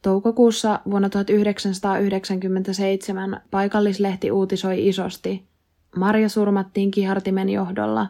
Toukokuussa 0.02 0.80
vuonna 0.90 1.08
1997 1.08 3.40
paikallislehti 3.50 4.30
uutisoi 4.30 4.88
isosti. 4.88 5.48
Marja 5.96 6.28
surmattiin 6.28 6.90
kihartimen 6.90 7.48
johdolla. 7.48 8.06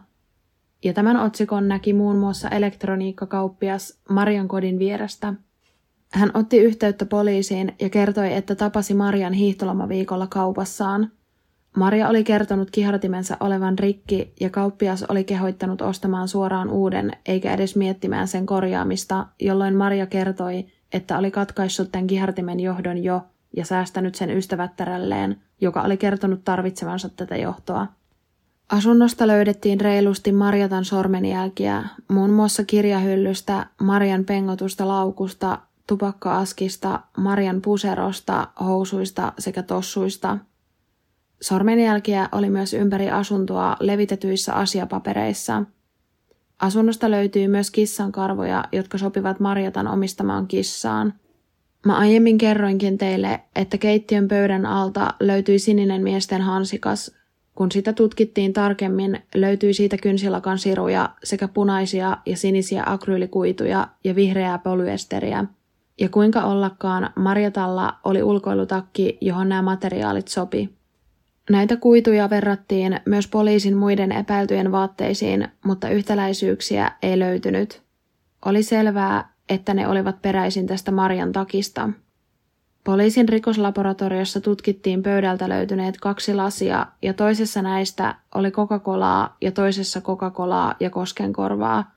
Ja 0.84 0.92
tämän 0.92 1.16
otsikon 1.16 1.68
näki 1.68 1.92
muun 1.92 2.16
muassa 2.16 2.48
elektroniikkakauppias 2.48 3.98
Marian 4.10 4.48
kodin 4.48 4.78
vierestä. 4.78 5.34
Hän 6.12 6.30
otti 6.34 6.58
yhteyttä 6.58 7.06
poliisiin 7.06 7.74
ja 7.80 7.90
kertoi, 7.90 8.32
että 8.32 8.54
tapasi 8.54 8.94
Marian 8.94 9.32
hiihtolomaviikolla 9.32 10.26
kaupassaan– 10.26 11.10
Maria 11.78 12.08
oli 12.08 12.24
kertonut 12.24 12.70
kihartimensa 12.70 13.36
olevan 13.40 13.78
rikki 13.78 14.32
ja 14.40 14.50
kauppias 14.50 15.02
oli 15.02 15.24
kehoittanut 15.24 15.82
ostamaan 15.82 16.28
suoraan 16.28 16.70
uuden 16.70 17.12
eikä 17.26 17.54
edes 17.54 17.76
miettimään 17.76 18.28
sen 18.28 18.46
korjaamista, 18.46 19.26
jolloin 19.40 19.74
Maria 19.74 20.06
kertoi, 20.06 20.66
että 20.92 21.18
oli 21.18 21.30
katkaissut 21.30 21.92
tämän 21.92 22.06
kihartimen 22.06 22.60
johdon 22.60 23.04
jo 23.04 23.22
ja 23.56 23.64
säästänyt 23.64 24.14
sen 24.14 24.30
ystävättärälleen, 24.30 25.42
joka 25.60 25.82
oli 25.82 25.96
kertonut 25.96 26.44
tarvitsevansa 26.44 27.08
tätä 27.08 27.36
johtoa. 27.36 27.86
Asunnosta 28.68 29.26
löydettiin 29.26 29.80
reilusti 29.80 30.32
Marjatan 30.32 30.84
sormenjälkiä, 30.84 31.84
muun 32.08 32.30
muassa 32.30 32.64
kirjahyllystä, 32.64 33.66
Marian 33.82 34.24
pengotusta 34.24 34.88
laukusta, 34.88 35.58
tupakka-askista, 35.86 37.00
Marian 37.16 37.62
puserosta, 37.62 38.48
housuista 38.60 39.32
sekä 39.38 39.62
tossuista– 39.62 40.38
Sormenjälkiä 41.40 42.28
oli 42.32 42.50
myös 42.50 42.74
ympäri 42.74 43.10
asuntoa 43.10 43.76
levitetyissä 43.80 44.54
asiapapereissa. 44.54 45.62
Asunnosta 46.58 47.10
löytyy 47.10 47.48
myös 47.48 47.70
kissan 47.70 48.12
karvoja, 48.12 48.64
jotka 48.72 48.98
sopivat 48.98 49.40
Marjatan 49.40 49.88
omistamaan 49.88 50.46
kissaan. 50.46 51.14
Mä 51.86 51.96
aiemmin 51.96 52.38
kerroinkin 52.38 52.98
teille, 52.98 53.40
että 53.56 53.78
keittiön 53.78 54.28
pöydän 54.28 54.66
alta 54.66 55.14
löytyi 55.20 55.58
sininen 55.58 56.02
miesten 56.02 56.42
hansikas. 56.42 57.14
Kun 57.54 57.72
sitä 57.72 57.92
tutkittiin 57.92 58.52
tarkemmin, 58.52 59.22
löytyi 59.34 59.74
siitä 59.74 59.96
kynsilakan 59.96 60.58
siruja 60.58 61.08
sekä 61.24 61.48
punaisia 61.48 62.16
ja 62.26 62.36
sinisiä 62.36 62.82
akryylikuituja 62.86 63.88
ja 64.04 64.14
vihreää 64.14 64.58
polyesteriä. 64.58 65.44
Ja 66.00 66.08
kuinka 66.08 66.44
ollakaan, 66.44 67.10
Marjatalla 67.16 67.94
oli 68.04 68.22
ulkoilutakki, 68.22 69.18
johon 69.20 69.48
nämä 69.48 69.62
materiaalit 69.62 70.28
sopi. 70.28 70.78
Näitä 71.50 71.76
kuituja 71.76 72.30
verrattiin 72.30 73.00
myös 73.04 73.28
poliisin 73.28 73.76
muiden 73.76 74.12
epäiltyjen 74.12 74.72
vaatteisiin, 74.72 75.48
mutta 75.64 75.88
yhtäläisyyksiä 75.88 76.92
ei 77.02 77.18
löytynyt. 77.18 77.82
Oli 78.44 78.62
selvää, 78.62 79.32
että 79.48 79.74
ne 79.74 79.88
olivat 79.88 80.22
peräisin 80.22 80.66
tästä 80.66 80.92
Marjan 80.92 81.32
takista. 81.32 81.88
Poliisin 82.84 83.28
rikoslaboratoriossa 83.28 84.40
tutkittiin 84.40 85.02
pöydältä 85.02 85.48
löytyneet 85.48 85.96
kaksi 86.00 86.34
lasia 86.34 86.86
ja 87.02 87.14
toisessa 87.14 87.62
näistä 87.62 88.14
oli 88.34 88.50
Coca-Colaa 88.50 89.36
ja 89.40 89.52
toisessa 89.52 90.00
Coca-Colaa 90.00 90.74
ja 90.80 90.90
koskenkorvaa. 90.90 91.94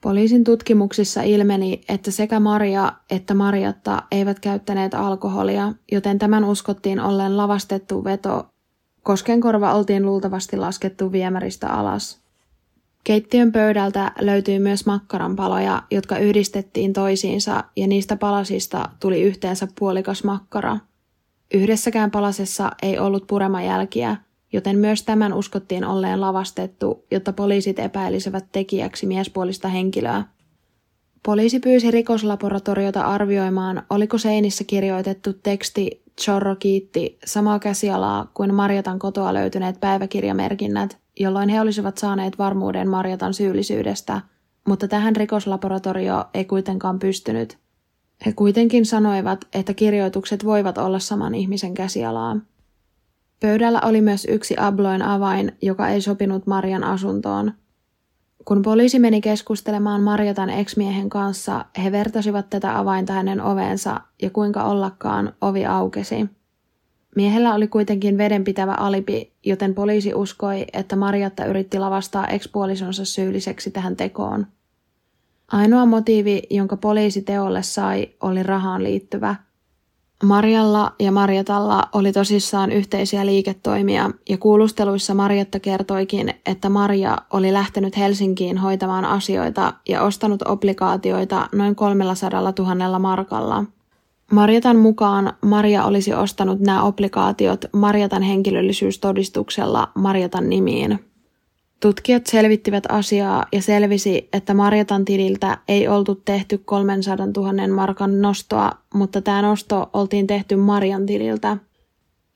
Poliisin 0.00 0.44
tutkimuksissa 0.44 1.22
ilmeni, 1.22 1.84
että 1.88 2.10
sekä 2.10 2.40
Maria 2.40 2.92
että 3.10 3.34
Marjatta 3.34 4.02
eivät 4.10 4.40
käyttäneet 4.40 4.94
alkoholia, 4.94 5.72
joten 5.92 6.18
tämän 6.18 6.44
uskottiin 6.44 7.00
ollen 7.00 7.36
lavastettu 7.36 8.04
veto 8.04 8.52
Koskenkorva 9.02 9.74
oltiin 9.74 10.06
luultavasti 10.06 10.56
laskettu 10.56 11.12
viemäristä 11.12 11.68
alas. 11.68 12.21
Keittiön 13.04 13.52
pöydältä 13.52 14.12
löytyi 14.20 14.58
myös 14.58 14.86
makkaranpaloja, 14.86 15.82
jotka 15.90 16.18
yhdistettiin 16.18 16.92
toisiinsa 16.92 17.64
ja 17.76 17.86
niistä 17.86 18.16
palasista 18.16 18.88
tuli 19.00 19.22
yhteensä 19.22 19.68
puolikas 19.78 20.24
makkara. 20.24 20.78
Yhdessäkään 21.54 22.10
palasessa 22.10 22.70
ei 22.82 22.98
ollut 22.98 23.26
puremajälkiä, 23.26 24.16
joten 24.52 24.78
myös 24.78 25.02
tämän 25.02 25.32
uskottiin 25.32 25.84
olleen 25.84 26.20
lavastettu, 26.20 27.04
jotta 27.10 27.32
poliisit 27.32 27.78
epäilisivät 27.78 28.44
tekijäksi 28.52 29.06
miespuolista 29.06 29.68
henkilöä. 29.68 30.24
Poliisi 31.22 31.60
pyysi 31.60 31.90
rikoslaboratoriota 31.90 33.00
arvioimaan, 33.00 33.82
oliko 33.90 34.18
seinissä 34.18 34.64
kirjoitettu 34.64 35.32
teksti 35.32 36.02
Chorro 36.20 36.56
kiitti 36.56 37.18
samaa 37.24 37.58
käsialaa 37.58 38.30
kuin 38.34 38.54
Marjatan 38.54 38.98
kotoa 38.98 39.34
löytyneet 39.34 39.80
päiväkirjamerkinnät, 39.80 41.01
jolloin 41.20 41.48
he 41.48 41.60
olisivat 41.60 41.98
saaneet 41.98 42.38
varmuuden 42.38 42.88
Marjatan 42.88 43.34
syyllisyydestä, 43.34 44.20
mutta 44.68 44.88
tähän 44.88 45.16
rikoslaboratorio 45.16 46.24
ei 46.34 46.44
kuitenkaan 46.44 46.98
pystynyt. 46.98 47.58
He 48.26 48.32
kuitenkin 48.32 48.86
sanoivat, 48.86 49.44
että 49.54 49.74
kirjoitukset 49.74 50.44
voivat 50.44 50.78
olla 50.78 50.98
saman 50.98 51.34
ihmisen 51.34 51.74
käsialaa. 51.74 52.36
Pöydällä 53.40 53.80
oli 53.84 54.00
myös 54.00 54.26
yksi 54.30 54.54
abloin 54.58 55.02
avain, 55.02 55.52
joka 55.62 55.88
ei 55.88 56.00
sopinut 56.00 56.46
Marjan 56.46 56.84
asuntoon. 56.84 57.52
Kun 58.44 58.62
poliisi 58.62 58.98
meni 58.98 59.20
keskustelemaan 59.20 60.02
Marjatan 60.02 60.50
eksmiehen 60.50 61.10
kanssa, 61.10 61.64
he 61.84 61.92
vertasivat 61.92 62.50
tätä 62.50 62.78
avainta 62.78 63.12
hänen 63.12 63.40
oveensa 63.40 64.00
ja 64.22 64.30
kuinka 64.30 64.64
ollakaan 64.64 65.32
ovi 65.40 65.66
aukesi. 65.66 66.26
Miehellä 67.16 67.54
oli 67.54 67.68
kuitenkin 67.68 68.18
vedenpitävä 68.18 68.72
alipi, 68.72 69.32
joten 69.44 69.74
poliisi 69.74 70.14
uskoi, 70.14 70.64
että 70.72 70.96
Marjatta 70.96 71.44
yritti 71.44 71.78
lavastaa 71.78 72.26
ekspuolisonsa 72.26 73.04
syylliseksi 73.04 73.70
tähän 73.70 73.96
tekoon. 73.96 74.46
Ainoa 75.48 75.86
motiivi, 75.86 76.42
jonka 76.50 76.76
poliisi 76.76 77.22
teolle 77.22 77.62
sai, 77.62 78.08
oli 78.20 78.42
rahaan 78.42 78.84
liittyvä– 78.84 79.36
Marjalla 80.22 80.92
ja 81.00 81.12
Marjatalla 81.12 81.88
oli 81.92 82.12
tosissaan 82.12 82.72
yhteisiä 82.72 83.26
liiketoimia 83.26 84.10
ja 84.28 84.38
kuulusteluissa 84.38 85.14
Marjatta 85.14 85.60
kertoikin, 85.60 86.34
että 86.46 86.68
Marja 86.68 87.18
oli 87.30 87.52
lähtenyt 87.52 87.96
Helsinkiin 87.96 88.58
hoitamaan 88.58 89.04
asioita 89.04 89.74
ja 89.88 90.02
ostanut 90.02 90.42
obligaatioita 90.42 91.48
noin 91.52 91.74
300 91.74 92.52
000 92.58 92.98
markalla. 92.98 93.64
Marjatan 94.32 94.76
mukaan 94.76 95.32
Marja 95.42 95.84
olisi 95.84 96.14
ostanut 96.14 96.60
nämä 96.60 96.82
obligaatiot 96.82 97.64
Marjatan 97.72 98.22
henkilöllisyystodistuksella 98.22 99.88
Marjatan 99.94 100.48
nimiin. 100.48 101.04
Tutkijat 101.80 102.26
selvittivät 102.26 102.84
asiaa 102.88 103.46
ja 103.52 103.62
selvisi, 103.62 104.28
että 104.32 104.54
Marjatan 104.54 105.04
tililtä 105.04 105.58
ei 105.68 105.88
oltu 105.88 106.14
tehty 106.14 106.58
300 106.58 107.26
000 107.36 107.74
markan 107.74 108.22
nostoa, 108.22 108.70
mutta 108.94 109.22
tämä 109.22 109.42
nosto 109.42 109.90
oltiin 109.92 110.26
tehty 110.26 110.56
Marjan 110.56 111.06
tililtä. 111.06 111.56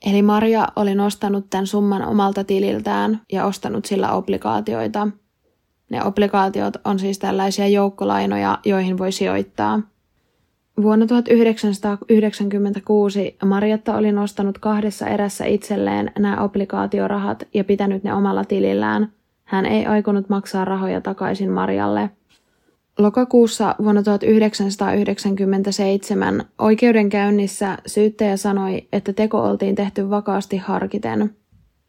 Eli 0.06 0.22
Marja 0.22 0.68
oli 0.76 0.94
nostanut 0.94 1.50
tämän 1.50 1.66
summan 1.66 2.08
omalta 2.08 2.44
tililtään 2.44 3.20
ja 3.32 3.44
ostanut 3.44 3.84
sillä 3.84 4.12
obligaatioita. 4.12 5.08
Ne 5.90 6.04
obligaatiot 6.04 6.74
on 6.84 6.98
siis 6.98 7.18
tällaisia 7.18 7.68
joukkolainoja, 7.68 8.58
joihin 8.64 8.98
voi 8.98 9.12
sijoittaa. 9.12 9.95
Vuonna 10.82 11.06
1996 11.06 13.36
Marjatta 13.44 13.96
oli 13.96 14.12
nostanut 14.12 14.58
kahdessa 14.58 15.06
erässä 15.06 15.44
itselleen 15.44 16.12
nämä 16.18 16.42
obligaatiorahat 16.42 17.48
ja 17.54 17.64
pitänyt 17.64 18.04
ne 18.04 18.14
omalla 18.14 18.44
tilillään– 18.44 19.08
hän 19.46 19.66
ei 19.66 19.86
aikonut 19.86 20.28
maksaa 20.28 20.64
rahoja 20.64 21.00
takaisin 21.00 21.50
Marjalle. 21.50 22.10
Lokakuussa 22.98 23.74
vuonna 23.82 24.02
1997 24.02 26.44
oikeudenkäynnissä 26.58 27.78
syyttäjä 27.86 28.36
sanoi, 28.36 28.88
että 28.92 29.12
teko 29.12 29.42
oltiin 29.42 29.74
tehty 29.74 30.10
vakaasti 30.10 30.56
harkiten. 30.56 31.36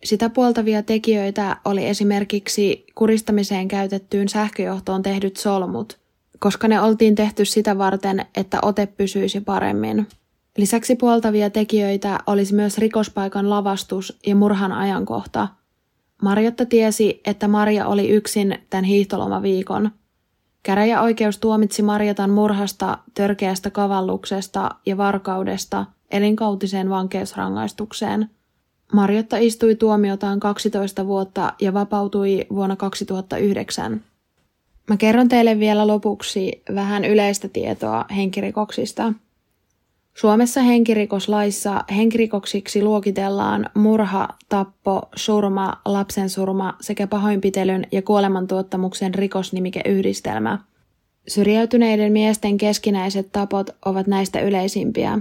Sitä 0.04 0.30
puoltavia 0.30 0.84
tekijöitä 0.84 1.58
oli 1.66 1.88
esimerkiksi 1.88 2.86
kuristamiseen 2.96 3.68
käytettyyn 3.68 4.30
sähköjohtoon 4.30 5.04
tehdyt 5.04 5.38
solmut, 5.38 6.00
koska 6.40 6.68
ne 6.68 6.82
oltiin 6.82 7.16
tehty 7.16 7.46
sitä 7.46 7.78
varten, 7.78 8.26
että 8.36 8.60
ote 8.62 8.86
pysyisi 8.86 9.42
paremmin. 9.42 10.08
Lisäksi 10.58 10.96
puoltavia 10.96 11.50
tekijöitä 11.50 12.20
olisi 12.28 12.56
myös 12.56 12.78
rikospaikan 12.78 13.50
lavastus 13.50 14.20
ja 14.28 14.36
murhan 14.36 14.72
ajankohta– 14.72 15.48
Marjotta 16.22 16.66
tiesi, 16.66 17.22
että 17.26 17.48
Marja 17.48 17.88
oli 17.88 18.10
yksin 18.10 18.60
tämän 18.70 18.86
hiihtolomaviikon. 18.86 19.92
Käräjäoikeus 20.64 21.38
tuomitsi 21.38 21.82
Marjatan 21.82 22.30
murhasta, 22.30 22.98
törkeästä 23.14 23.70
kavalluksesta 23.70 24.70
ja 24.86 24.98
varkaudesta 24.98 25.86
elinkautiseen 26.12 26.90
vankeusrangaistukseen. 26.90 28.30
Marjotta 28.94 29.38
istui 29.38 29.76
tuomiotaan 29.76 30.40
12 30.40 31.08
vuotta 31.08 31.54
ja 31.62 31.74
vapautui 31.74 32.46
vuonna 32.50 32.76
2009. 32.76 34.02
Mä 34.90 34.98
kerron 34.98 35.30
teille 35.30 35.60
vielä 35.60 35.88
lopuksi 35.88 36.62
vähän 36.76 37.06
yleistä 37.06 37.48
tietoa 37.48 38.06
henkirikoksista– 38.16 39.14
Suomessa 40.18 40.62
henkirikoslaissa 40.62 41.84
henkirikoksiksi 41.96 42.84
luokitellaan 42.84 43.70
murha, 43.74 44.28
tappo, 44.50 45.10
surma, 45.16 45.82
lapsensurma 45.86 46.74
sekä 46.82 47.08
pahoinpitelyn 47.08 47.88
ja 47.92 48.02
kuolemantuottamuksen 48.02 49.16
rikosnimikeyhdistelmä. 49.16 50.60
Syrjäytyneiden 51.28 52.12
miesten 52.12 52.58
keskinäiset 52.58 53.32
tapot 53.32 53.70
ovat 53.86 54.08
näistä 54.08 54.40
yleisimpiä. 54.40 55.20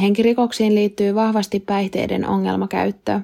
Henkirikoksiin 0.00 0.74
liittyy 0.74 1.14
vahvasti 1.14 1.60
päihteiden 1.60 2.28
ongelmakäyttö. 2.28 3.20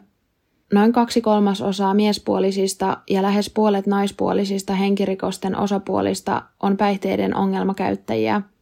Noin 0.72 0.92
kaksi 0.92 1.20
kolmasosaa 1.20 1.94
miespuolisista 1.94 2.98
ja 3.10 3.22
lähes 3.22 3.50
puolet 3.50 3.86
naispuolisista 3.86 4.74
henkirikosten 4.74 5.56
osapuolista 5.56 6.42
on 6.62 6.76
päihteiden 6.76 7.36
ongelmakäyttäjiä– 7.36 8.42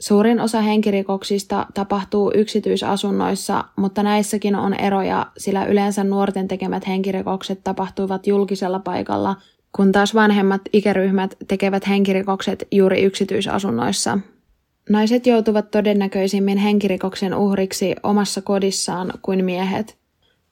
Suurin 0.00 0.40
osa 0.40 0.60
henkirikoksista 0.60 1.66
tapahtuu 1.74 2.32
yksityisasunnoissa, 2.34 3.64
mutta 3.76 4.02
näissäkin 4.02 4.56
on 4.56 4.74
eroja, 4.74 5.26
sillä 5.38 5.64
yleensä 5.64 6.04
nuorten 6.04 6.48
tekemät 6.48 6.86
henkirikokset 6.86 7.60
tapahtuivat 7.64 8.26
julkisella 8.26 8.78
paikalla, 8.78 9.36
kun 9.76 9.92
taas 9.92 10.14
vanhemmat 10.14 10.62
ikäryhmät 10.72 11.36
tekevät 11.48 11.88
henkirikokset 11.88 12.68
juuri 12.72 13.02
yksityisasunnoissa. 13.02 14.18
Naiset 14.88 15.26
joutuvat 15.26 15.70
todennäköisimmin 15.70 16.58
henkirikoksen 16.58 17.34
uhriksi 17.34 17.94
omassa 18.02 18.42
kodissaan 18.42 19.12
kuin 19.22 19.44
miehet. 19.44 19.99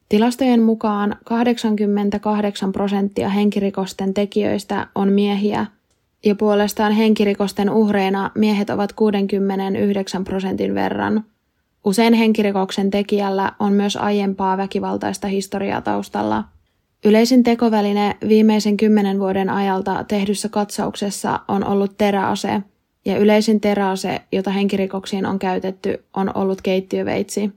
Tilastojen 0.09 0.63
mukaan 0.63 1.17
88 1.25 2.73
prosenttia 2.73 3.29
henkirikosten 3.29 4.15
tekijöistä 4.15 4.87
on 4.95 5.13
miehiä– 5.13 5.67
ja 6.25 6.35
puolestaan 6.35 6.93
henkirikosten 6.93 7.71
uhreina 7.71 8.31
miehet 8.35 8.71
ovat 8.71 8.93
69 8.93 10.25
prosentin 10.25 10.75
verran. 10.75 11.25
Usein 11.85 12.15
henkirikoksen 12.15 12.91
tekijällä 12.91 13.53
on 13.59 13.73
myös 13.73 13.97
aiempaa 13.97 14.57
väkivaltaista 14.57 15.27
historiaa 15.27 15.81
taustalla. 15.81 16.45
Yleisin 17.05 17.43
tekoväline 17.43 18.17
viimeisen 18.29 18.77
kymmenen 18.77 19.19
vuoden 19.19 19.51
ajalta 19.51 20.05
tehdyssä 20.05 20.49
katsauksessa 20.49 21.41
on 21.49 21.65
ollut 21.65 21.99
teräase, 21.99 22.63
ja 23.05 23.19
yleisin 23.19 23.61
teräase, 23.61 24.21
jota 24.33 24.51
henkirikoksiin 24.51 25.27
on 25.27 25.39
käytetty, 25.39 26.05
on 26.15 26.31
ollut 26.37 26.63
keittiöveitsi. 26.63 27.53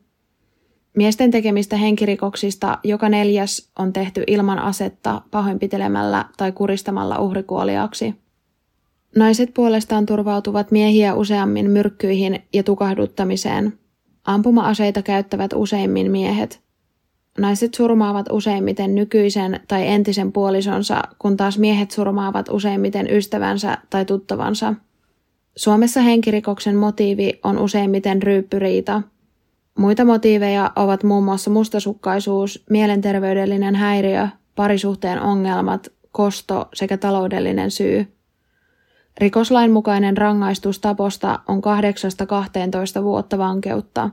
Miesten 0.95 1.31
tekemistä 1.31 1.77
henkirikoksista 1.77 2.77
joka 2.83 3.09
neljäs 3.09 3.69
on 3.79 3.93
tehty 3.93 4.23
ilman 4.27 4.59
asetta, 4.59 5.21
pahoinpitelemällä 5.31 6.25
tai 6.37 6.51
kuristamalla 6.51 7.19
uhrikuoliaksi. 7.19 8.15
Naiset 9.15 9.53
puolestaan 9.53 10.05
turvautuvat 10.05 10.71
miehiä 10.71 11.13
useammin 11.15 11.71
myrkkyihin 11.71 12.39
ja 12.53 12.63
tukahduttamiseen. 12.63 13.73
Ampuma-aseita 14.23 15.01
käyttävät 15.01 15.53
useimmin 15.55 16.11
miehet. 16.11 16.61
Naiset 17.37 17.73
surmaavat 17.73 18.25
useimmiten 18.31 18.95
nykyisen 18.95 19.59
tai 19.67 19.87
entisen 19.87 20.31
puolisonsa, 20.31 21.01
kun 21.19 21.37
taas 21.37 21.57
miehet 21.57 21.91
surmaavat 21.91 22.49
useimmiten 22.49 23.07
ystävänsä 23.11 23.77
tai 23.89 24.05
tuttavansa. 24.05 24.73
Suomessa 25.55 26.01
henkirikoksen 26.01 26.75
motiivi 26.75 27.39
on 27.43 27.59
useimmiten 27.59 28.23
ryyppyriita. 28.23 29.01
Muita 29.77 30.05
motiiveja 30.05 30.71
ovat 30.75 31.03
muun 31.03 31.23
muassa 31.23 31.49
mustasukkaisuus, 31.49 32.63
mielenterveydellinen 32.69 33.75
häiriö, 33.75 34.27
parisuhteen 34.55 35.21
ongelmat, 35.21 35.87
kosto 36.11 36.69
sekä 36.73 36.97
taloudellinen 36.97 37.71
syy. 37.71 38.07
Rikoslain 39.17 39.71
mukainen 39.71 40.17
rangaistus 40.17 40.79
taposta 40.79 41.39
on 41.47 41.61
8-12 42.99 43.03
vuotta 43.03 43.37
vankeutta. 43.37 44.09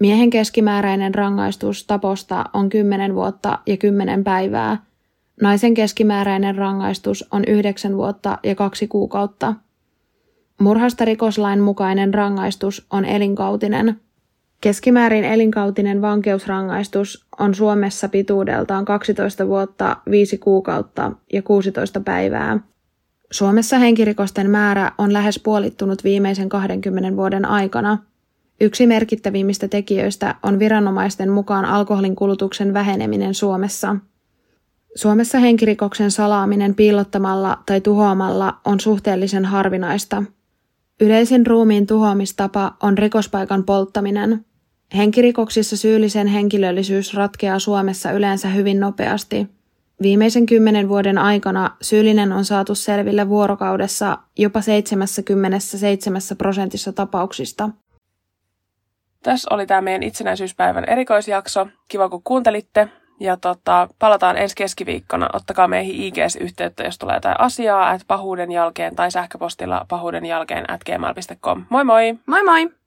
Miehen 0.00 0.30
keskimääräinen 0.30 1.14
rangaistus 1.14 1.86
taposta 1.86 2.44
on 2.52 2.68
10 2.68 3.14
vuotta 3.14 3.58
ja 3.66 3.76
10 3.76 4.24
päivää. 4.24 4.84
Naisen 5.40 5.74
keskimääräinen 5.74 6.54
rangaistus 6.54 7.24
on 7.30 7.44
9 7.44 7.96
vuotta 7.96 8.38
ja 8.42 8.54
2 8.54 8.88
kuukautta. 8.88 9.54
Murhasta 10.60 11.04
rikoslain 11.04 11.60
mukainen 11.60 12.14
rangaistus 12.14 12.86
on 12.90 13.04
elinkautinen. 13.04 14.00
Keskimäärin 14.62 15.24
elinkautinen 15.24 16.02
vankeusrangaistus 16.02 17.26
on 17.38 17.54
Suomessa 17.54 18.08
pituudeltaan 18.08 18.84
12 18.84 19.48
vuotta, 19.48 19.96
5 20.10 20.38
kuukautta 20.38 21.12
ja 21.32 21.42
16 21.42 22.00
päivää. 22.00 22.60
Suomessa 23.30 23.78
henkirikosten 23.78 24.50
määrä 24.50 24.92
on 24.98 25.12
lähes 25.12 25.40
puolittunut 25.44 26.04
viimeisen 26.04 26.48
20 26.48 27.16
vuoden 27.16 27.44
aikana. 27.44 27.98
Yksi 28.60 28.86
merkittävimmistä 28.86 29.68
tekijöistä 29.68 30.34
on 30.42 30.58
viranomaisten 30.58 31.30
mukaan 31.30 31.64
alkoholin 31.64 32.16
kulutuksen 32.16 32.74
väheneminen 32.74 33.34
Suomessa. 33.34 33.96
Suomessa 34.94 35.38
henkirikoksen 35.38 36.10
salaaminen 36.10 36.74
piilottamalla 36.74 37.58
tai 37.66 37.80
tuhoamalla 37.80 38.56
on 38.64 38.80
suhteellisen 38.80 39.44
harvinaista. 39.44 40.22
Yleisin 41.00 41.46
ruumiin 41.46 41.86
tuhoamistapa 41.86 42.76
on 42.82 42.98
rikospaikan 42.98 43.64
polttaminen. 43.64 44.44
Henkirikoksissa 44.96 45.76
syyllisen 45.76 46.26
henkilöllisyys 46.26 47.14
ratkeaa 47.14 47.58
Suomessa 47.58 48.10
yleensä 48.10 48.48
hyvin 48.48 48.80
nopeasti– 48.80 49.46
Viimeisen 50.02 50.46
kymmenen 50.46 50.88
vuoden 50.88 51.18
aikana 51.18 51.70
syyllinen 51.82 52.32
on 52.32 52.44
saatu 52.44 52.74
selville 52.74 53.28
vuorokaudessa 53.28 54.18
jopa 54.38 54.60
77 54.60 56.20
prosentissa 56.38 56.92
tapauksista. 56.92 57.68
Tässä 59.22 59.54
oli 59.54 59.66
tämä 59.66 59.80
meidän 59.80 60.02
itsenäisyyspäivän 60.02 60.84
erikoisjakso. 60.84 61.66
Kiva 61.88 62.08
kun 62.08 62.22
kuuntelitte. 62.24 62.88
Ja 63.20 63.36
tota, 63.36 63.88
palataan 63.98 64.36
ensi 64.36 64.56
keskiviikkona. 64.56 65.28
Ottakaa 65.32 65.68
meihin 65.68 66.02
IGS 66.02 66.36
yhteyttä, 66.36 66.82
jos 66.82 66.98
tulee 66.98 67.16
jotain 67.16 67.40
asiaa, 67.40 67.94
että 67.94 68.04
pahuuden 68.08 68.52
jälkeen 68.52 68.96
tai 68.96 69.10
sähköpostilla 69.10 69.86
pahuuden 69.88 70.26
jälkeen 70.26 70.70
at 70.70 70.84
gmail.com. 70.84 71.64
Moi 71.70 71.84
moi! 71.84 72.14
Moi 72.26 72.44
moi! 72.44 72.81